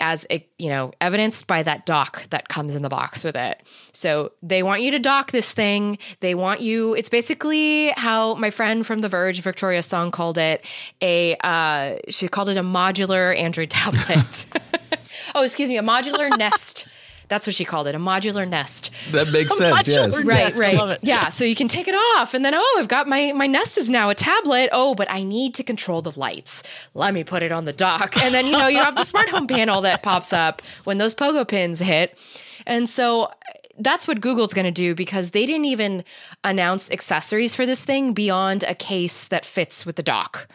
[0.00, 3.62] as a, you know, evidenced by that dock that comes in the box with it.
[3.92, 5.98] So they want you to dock this thing.
[6.20, 10.64] They want you, it's basically how my friend from The Verge, Victoria Song, called it
[11.00, 14.46] a, uh, she called it a modular Android tablet.
[15.34, 16.86] oh, excuse me, a modular Nest
[17.32, 18.90] that's what she called it, a modular nest.
[19.10, 19.88] That makes sense.
[19.88, 20.22] Yes.
[20.22, 20.58] Right, nest.
[20.58, 20.76] I right.
[20.76, 21.00] love it.
[21.02, 21.30] Yeah.
[21.30, 23.88] So you can take it off and then, oh, I've got my, my nest is
[23.88, 24.68] now a tablet.
[24.70, 26.62] Oh, but I need to control the lights.
[26.92, 28.18] Let me put it on the dock.
[28.22, 31.14] And then, you know, you have the smart home panel that pops up when those
[31.14, 32.18] pogo pins hit.
[32.66, 33.30] And so
[33.78, 36.04] that's what Google's going to do because they didn't even
[36.44, 40.48] announce accessories for this thing beyond a case that fits with the dock.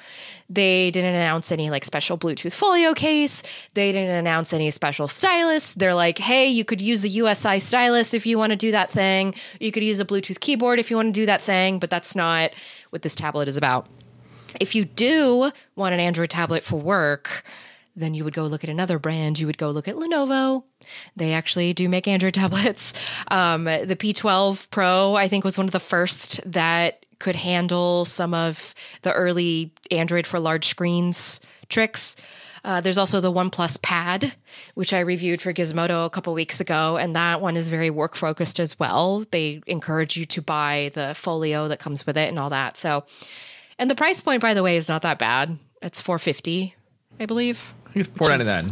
[0.49, 3.43] They didn't announce any like special Bluetooth folio case.
[3.73, 5.73] They didn't announce any special stylus.
[5.73, 8.89] They're like, hey, you could use a USI stylus if you want to do that
[8.89, 9.35] thing.
[9.59, 12.15] You could use a Bluetooth keyboard if you want to do that thing, but that's
[12.15, 12.51] not
[12.91, 13.87] what this tablet is about.
[14.61, 17.43] If you do want an Android tablet for work,
[17.97, 19.39] then you would go look at another brand.
[19.39, 20.63] You would go look at Lenovo.
[21.15, 22.93] They actually do make Android tablets.
[23.29, 28.33] Um, the P12 Pro, I think, was one of the first that could handle some
[28.33, 32.15] of the early Android for large screens tricks.
[32.63, 34.33] Uh, there's also the OnePlus Pad,
[34.73, 38.15] which I reviewed for Gizmodo a couple weeks ago, and that one is very work
[38.15, 39.23] focused as well.
[39.31, 42.77] They encourage you to buy the folio that comes with it and all that.
[42.77, 43.05] So,
[43.79, 45.57] and the price point, by the way, is not that bad.
[45.81, 46.75] It's 450,
[47.19, 47.73] I believe.
[48.03, 48.63] Four ninety nine.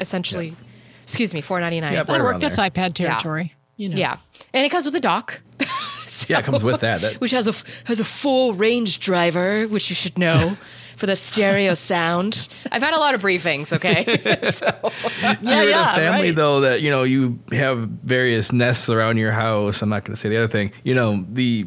[0.00, 0.54] Essentially,
[1.04, 1.92] excuse me, 499.
[1.92, 2.30] Yeah, That'll Right work.
[2.32, 2.70] around That's there.
[2.70, 3.54] iPad territory.
[3.76, 3.96] You know.
[3.96, 4.16] Yeah,
[4.52, 5.40] and it comes with a dock.
[6.26, 7.00] Yeah, it comes with that.
[7.00, 7.54] That- which has a
[7.86, 10.58] has a full range driver, which you should know
[10.96, 12.48] for the stereo sound.
[12.70, 13.72] I've had a lot of briefings.
[13.72, 14.04] Okay,
[14.50, 14.66] so,
[15.22, 16.36] Yeah, You're in a family right.
[16.36, 19.80] though that you know you have various nests around your house.
[19.80, 20.72] I'm not going to say the other thing.
[20.82, 21.66] You know the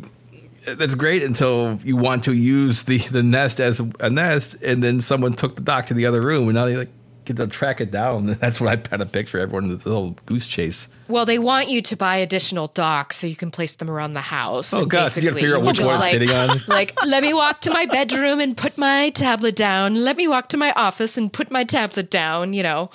[0.65, 5.01] that's great until you want to use the the nest as a nest, and then
[5.01, 6.89] someone took the dock to the other room, and now you like
[7.25, 8.25] get to track it down.
[8.39, 9.69] That's what I kind of picture for everyone.
[9.69, 10.87] This whole goose chase.
[11.07, 14.21] well, they want you to buy additional docks so you can place them around the
[14.21, 14.73] house.
[14.73, 16.57] Oh god, so you got to figure out which just one like- sitting on.
[16.67, 20.03] Like, let me walk to my bedroom and put my tablet down.
[20.03, 22.53] Let me walk to my office and put my tablet down.
[22.53, 22.89] You know,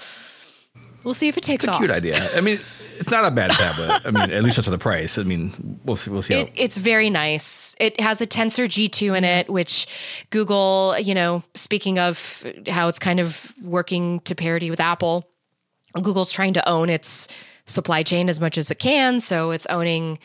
[1.04, 1.78] we'll see if it takes It's a off.
[1.78, 2.28] cute idea.
[2.36, 2.58] I mean,
[3.00, 4.02] it's not a bad tablet.
[4.04, 5.18] I mean, at least that's the price.
[5.18, 6.10] I mean, we'll see.
[6.10, 6.34] We'll see.
[6.34, 7.74] It, it's very nice.
[7.78, 9.86] It has a Tensor G2 in it, which
[10.30, 15.28] Google, you know, speaking of how it's kind of working to parity with Apple,
[16.02, 17.28] Google's trying to own its
[17.66, 19.20] supply chain as much as it can.
[19.20, 20.18] So it's owning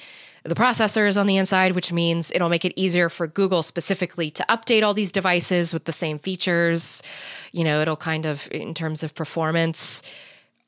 [0.43, 4.45] the processors on the inside, which means it'll make it easier for Google specifically to
[4.49, 7.03] update all these devices with the same features.
[7.51, 10.01] You know, it'll kind of, in terms of performance,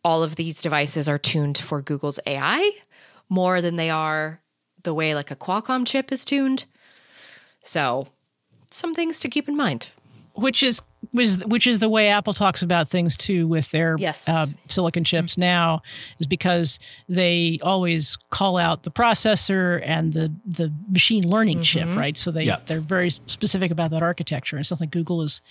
[0.03, 2.71] all of these devices are tuned for Google's AI
[3.29, 4.41] more than they are
[4.83, 6.65] the way like a Qualcomm chip is tuned.
[7.63, 8.07] So,
[8.69, 9.89] some things to keep in mind.
[10.35, 10.81] which is
[11.13, 14.27] was which is the way Apple talks about things too with their Yes.
[14.27, 15.81] uh, silicon chips now
[16.17, 22.17] is because they always call out the processor and the the machine learning chip right
[22.17, 22.57] so they Yeah.
[22.65, 25.41] they're very specific about that architecture and something Google is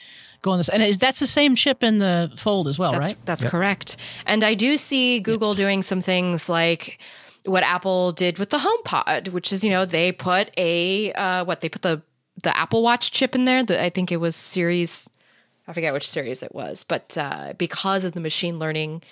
[0.43, 3.19] going this and is that's the same chip in the fold as well That's right
[3.25, 3.97] that's correct.
[4.27, 7.01] And I do see Google doing some things like
[7.45, 11.61] what Apple did with the HomePod, which is you know they put a uh, what
[11.61, 12.03] they put the
[12.43, 13.63] the Apple Watch chip in there.
[13.63, 15.09] The, I think it was Series,
[15.67, 19.03] I forget which series it was, but uh, because of the machine learning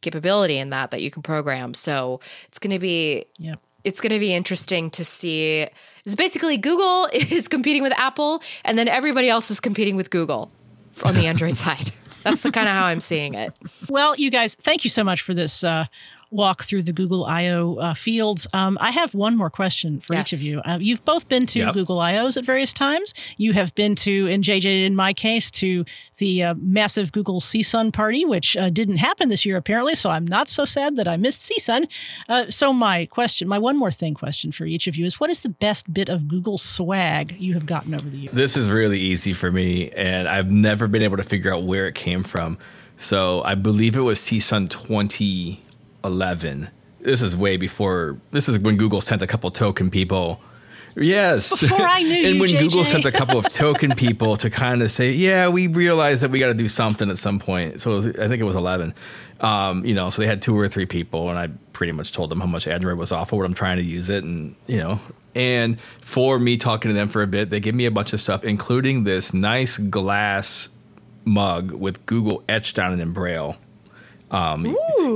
[0.00, 3.60] capability in that that you can program, so it's going to be Yep.
[3.84, 5.66] it's going to be interesting to see.
[6.04, 10.50] It's basically Google is competing with Apple, and then everybody else is competing with Google
[11.04, 11.90] on the Android side.
[12.24, 13.52] That's the kind of how I'm seeing it.
[13.88, 15.86] Well, you guys, thank you so much for this uh,
[16.32, 18.46] walk through the Google I/O uh, fields.
[18.52, 20.60] Um, I have one more question for each of you.
[20.64, 21.74] Uh, you've both been to Yep.
[21.74, 23.12] Google I/Os at various times.
[23.36, 25.84] You have been to, in JJ, in my case, to
[26.18, 29.94] the uh, massive Google CSUN party, which uh, didn't happen this year apparently.
[29.94, 31.86] So I'm not so sad that I missed CSUN.
[32.28, 35.30] Uh, so my question, my one more thing question for each of you is: What
[35.30, 38.34] is the best bit of Google swag you have gotten over the years?
[38.34, 41.86] This is really easy for me, and I've never been able to figure out where
[41.86, 42.56] it came from.
[42.96, 44.68] So I believe it was CSUN
[46.02, 46.68] 2011.
[47.00, 48.18] This is way before.
[48.30, 50.40] This is when Google sent a couple token people.
[50.94, 51.60] Yes.
[51.60, 54.82] Before I knew and you, when Google sent a couple of token people to kind
[54.82, 57.80] of say, yeah, we realized that we got to do something at some point.
[57.80, 58.94] So it was, I think it was 11.
[59.40, 62.30] Um, you know, so they had two or three people, and I pretty much told
[62.30, 65.00] them how much Android was awful, what I'm trying to use it, and you know,
[65.34, 68.20] And for me talking to them for a bit, they give me a bunch of
[68.20, 70.68] stuff, including this nice glass
[71.24, 73.56] mug with Google etched on it in Braille.
[74.30, 74.66] Um,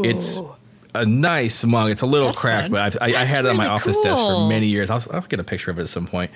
[0.05, 0.41] it's
[1.03, 1.90] a nice mug.
[1.90, 2.72] It's a little That's cracked, fun.
[2.72, 4.90] but I've, I, I had it on my really office desk for many years.
[4.90, 6.30] I'll, I'll get a picture of it at some point.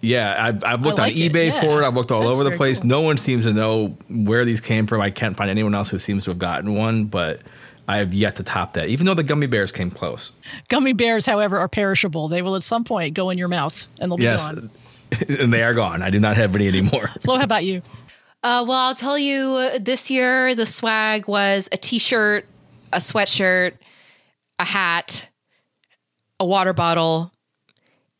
[0.00, 1.60] Yeah, I've, I've looked like on it, eBay yeah.
[1.60, 1.86] for it.
[1.86, 2.80] I've looked all That's over the place.
[2.80, 2.88] cool.
[2.88, 5.00] No one seems to know where these came from.
[5.00, 7.40] I can't find anyone else who seems to have gotten one, but
[7.88, 8.88] I have yet to top that.
[8.88, 10.32] Even though the gummy bears came close.
[10.68, 12.28] Gummy bears, however, are perishable.
[12.28, 14.70] They will at some point go in your mouth and they'll be Yes, gone.
[15.28, 16.02] and they are gone.
[16.02, 17.10] I do not have any anymore.
[17.20, 17.82] Flo, how about you?
[18.42, 22.46] Uh, well, I'll tell you this year the swag was a t shirt,
[22.94, 23.74] a sweatshirt,
[24.58, 25.28] a hat,
[26.40, 27.32] a water bottle,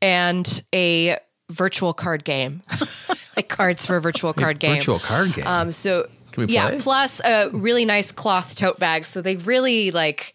[0.02, 1.16] and a
[1.50, 2.62] virtual card game.
[3.36, 4.74] like cards for a virtual card game.
[4.74, 5.46] Virtual card game.
[5.46, 9.06] Um, so Can we yeah, plus a really nice cloth tote bag.
[9.06, 10.34] So they really like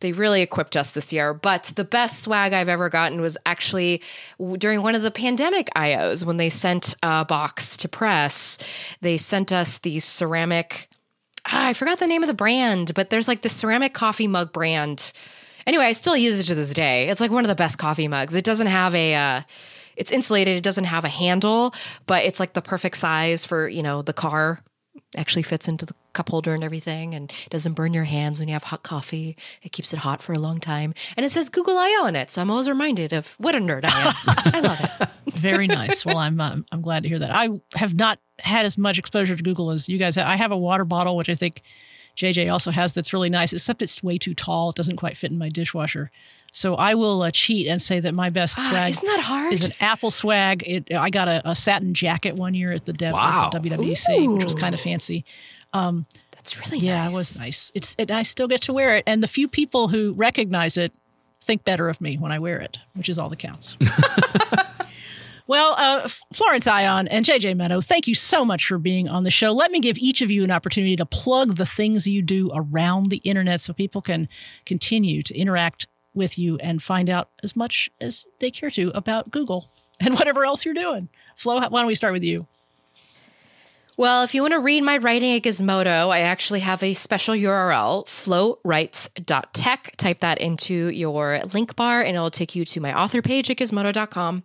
[0.00, 1.32] they really equipped us this year.
[1.32, 4.02] But the best swag I've ever gotten was actually
[4.58, 8.58] during one of the pandemic IOs when they sent a box to press.
[9.00, 10.88] They sent us these ceramic.
[11.48, 14.52] Ah, I forgot the name of the brand, but there's like the ceramic coffee mug
[14.52, 15.12] brand.
[15.66, 17.08] Anyway, I still use it to this day.
[17.08, 18.34] It's like one of the best coffee mugs.
[18.34, 19.14] It doesn't have a.
[19.14, 19.40] Uh,
[19.96, 20.56] it's insulated.
[20.56, 21.74] It doesn't have a handle,
[22.06, 24.60] but it's like the perfect size for you know the car.
[25.16, 28.52] Actually fits into the cup holder and everything, and doesn't burn your hands when you
[28.54, 29.36] have hot coffee.
[29.62, 32.30] It keeps it hot for a long time, and it says Google I/O on it.
[32.30, 34.54] So I'm always reminded of what a nerd I am.
[34.54, 35.08] I love it.
[35.38, 36.04] Very nice.
[36.04, 37.34] Well, I'm um, I'm glad to hear that.
[37.34, 40.18] I have not had as much exposure to Google as you guys.
[40.18, 41.62] I have a water bottle, which I think
[42.16, 42.92] JJ also has.
[42.92, 44.70] That's really nice, except it's way too tall.
[44.70, 46.10] It doesn't quite fit in my dishwasher.
[46.52, 49.52] So I will uh, cheat and say that my best Ah, swag isn't that hard?
[49.52, 50.62] is an Apple swag.
[50.66, 53.50] It, I got a, a satin jacket one year at the Dev Wow.
[53.52, 55.24] at the WWDC, which was kind of fancy.
[55.74, 57.12] That's really Yeah, nice.
[57.12, 57.72] it was nice.
[57.74, 60.94] It's it, I still get to wear it, and the few people who recognize it
[61.42, 63.76] think better of me when I wear it, which is all that counts.
[65.46, 69.30] well, uh, Florence Ion and JJ Meddaugh, thank you so much for being on the
[69.30, 69.52] show.
[69.52, 73.10] Let me give each of you an opportunity to plug the things you do around
[73.10, 74.28] the internet so people can
[74.64, 79.30] continue to interact with you and find out as much as they care to about
[79.30, 79.70] Google
[80.00, 81.08] and whatever else you're doing.
[81.36, 82.46] Flo, why don't we start with you?
[83.98, 87.34] Well, if you want to read my writing at Gizmodo, I actually have a special
[87.34, 89.94] URL, flowrights.tech.
[89.96, 93.56] Type that into your link bar and it'll take you to my author page at
[93.56, 94.42] gizmodo.com.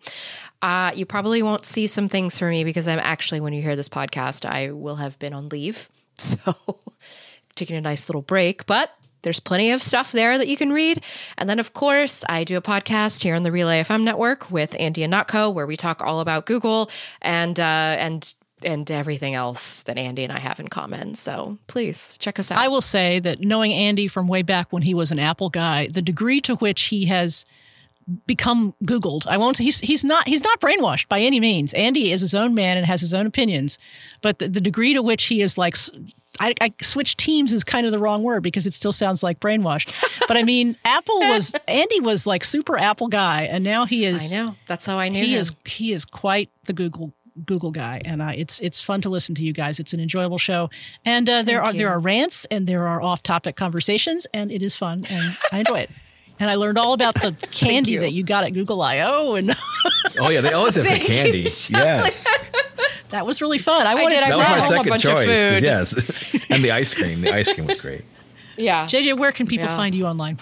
[0.61, 3.75] Uh, you probably won't see some things for me because I'm actually, when you hear
[3.75, 5.89] this podcast, I will have been on leave.
[6.17, 6.37] So
[7.55, 8.91] taking a nice little break, but
[9.23, 11.03] there's plenty of stuff there that you can read.
[11.37, 14.75] And then, of course, I do a podcast here on the Relay FM network with
[14.79, 16.89] Andy Ihnatko, where we talk all about Google
[17.21, 18.33] and uh, and
[18.63, 21.15] and everything else that Andy and I have in common.
[21.15, 22.59] So please check us out.
[22.59, 25.87] I will say that knowing Andy from way back when he was an Apple guy,
[25.87, 27.45] the degree to which he has
[28.27, 29.57] become Googled, I won't.
[29.57, 31.73] He's he's not he's not brainwashed by any means.
[31.73, 33.77] Andy is his own man and has his own opinions,
[34.21, 35.75] but the, the degree to which he is like.
[36.39, 39.93] I switch teams is kind of the wrong word because it still sounds like brainwashed.
[40.27, 44.33] But I mean, Apple was Andy was like super Apple guy, and now he is.
[44.33, 45.41] I know that's how I knew he him.
[45.41, 47.11] is he is quite the Google
[47.45, 49.79] Google guy, and uh, it's it's fun to listen to you guys.
[49.79, 50.69] It's an enjoyable show,
[51.05, 54.51] and uh, there Thank are there are rants and there are off topic conversations, and
[54.51, 55.89] it is fun, and I enjoy it.
[56.41, 57.99] And I learned all about the candy you.
[57.99, 59.53] that you got at Google I/O, and
[60.19, 61.39] Oh yeah, they always have the Thank you, candy.
[61.69, 62.27] Yes,
[63.09, 63.85] that was really fun.
[63.85, 64.23] I wanted did.
[64.23, 65.27] I that was my brought home a second bunch of choice.
[65.27, 65.63] 'cause food.
[65.63, 67.21] Yes, and the ice cream.
[67.21, 68.03] The ice cream was great.
[68.57, 68.85] yeah.
[68.87, 69.75] JJ, where can people Yeah.
[69.77, 70.39] find you online?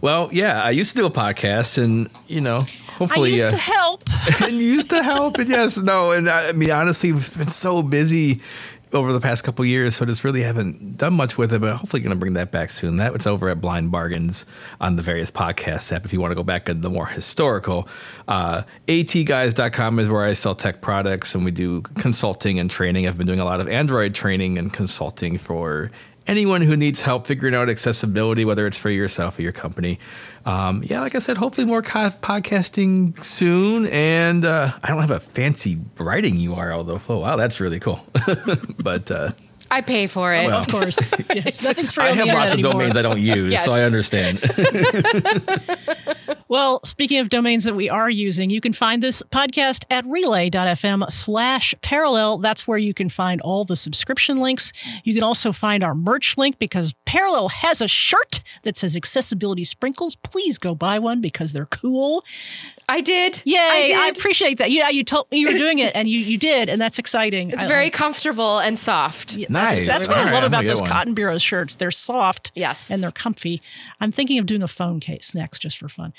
[0.00, 3.46] Well, yeah, I used to do a podcast, and you know, hopefully, I hopefully, used
[3.48, 4.02] uh, to help.
[4.42, 5.36] and used to help.
[5.38, 8.40] And yes, no, and I, I mean, honestly, we've been so busy
[8.94, 11.60] over the past couple years, so just really haven't done much with it.
[11.60, 12.96] But hopefully, going to bring that back soon.
[12.96, 14.46] That was over at Blind Bargains
[14.80, 16.04] on the various podcast app.
[16.04, 17.88] If you want to go back into the more historical,
[18.28, 23.06] uh, atguys.com is where I sell tech products, and we do consulting and training.
[23.06, 25.90] I've been doing a lot of Android training and consulting for
[26.26, 29.98] anyone who needs help figuring out accessibility, whether it's for yourself or your company.
[30.44, 33.86] Um, yeah, like I said, hopefully more co- podcasting soon.
[33.86, 37.00] And uh, I don't have a fancy writing URL though.
[37.08, 38.04] Oh, wow, that's really cool.
[38.78, 39.30] but uh,
[39.74, 40.52] I pay for it.
[40.52, 42.72] of course, yes, nothing's free I have internet lots of anymore.
[42.74, 44.38] domains I don't use, so I understand.
[46.46, 51.10] Well, speaking of domains that we are using, you can find this podcast at relay.fm
[51.10, 52.38] slash parallel.
[52.38, 54.72] That's where you can find all the subscription links.
[55.02, 59.64] You can also find our merch link because Parallel has a shirt that says accessibility
[59.64, 60.16] sprinkles.
[60.16, 62.24] Please go buy one because they're cool.
[62.88, 63.40] I did.
[63.44, 63.56] Yay!
[63.58, 64.70] I I, appreciate that.
[64.70, 67.50] Yeah, you told me you were doing it, and you you did, and that's exciting.
[67.50, 69.34] it's I- very I- comfortable and soft.
[69.36, 69.86] Yeah, Nice.
[69.86, 70.90] That's, that's what All I love about those one.
[70.90, 71.76] Cotton Bureau shirts.
[71.76, 72.90] They're soft, Yes.
[72.90, 73.62] and they're comfy.
[74.00, 76.12] I'm thinking of doing a phone case next, just for fun.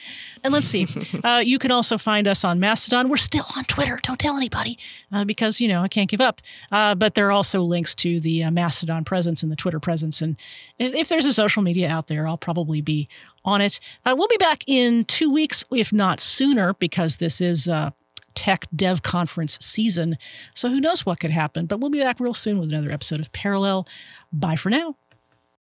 [0.44, 0.88] And let's see,
[1.24, 3.10] uh, you can also find us on Mastodon.
[3.10, 4.00] We're still on Twitter.
[4.02, 4.80] Don't tell anybody,
[5.12, 6.42] uh, because you know I can't give up.
[6.72, 10.22] Uh, but there are also links to the uh, Mastodon presence and the Twitter presence.
[10.22, 10.36] And
[10.80, 13.08] if, if there's a social media out there, I'll probably be
[13.46, 13.80] on it.
[14.06, 17.68] Uh, we'll be back in two weeks, if not sooner, because this is.
[17.68, 17.92] Uh,
[18.34, 20.18] tech dev conference season.
[20.54, 23.22] So who knows what could happen, but we'll be back real soon with another episode
[23.22, 23.88] of Parallel.
[24.34, 24.98] Bye for now.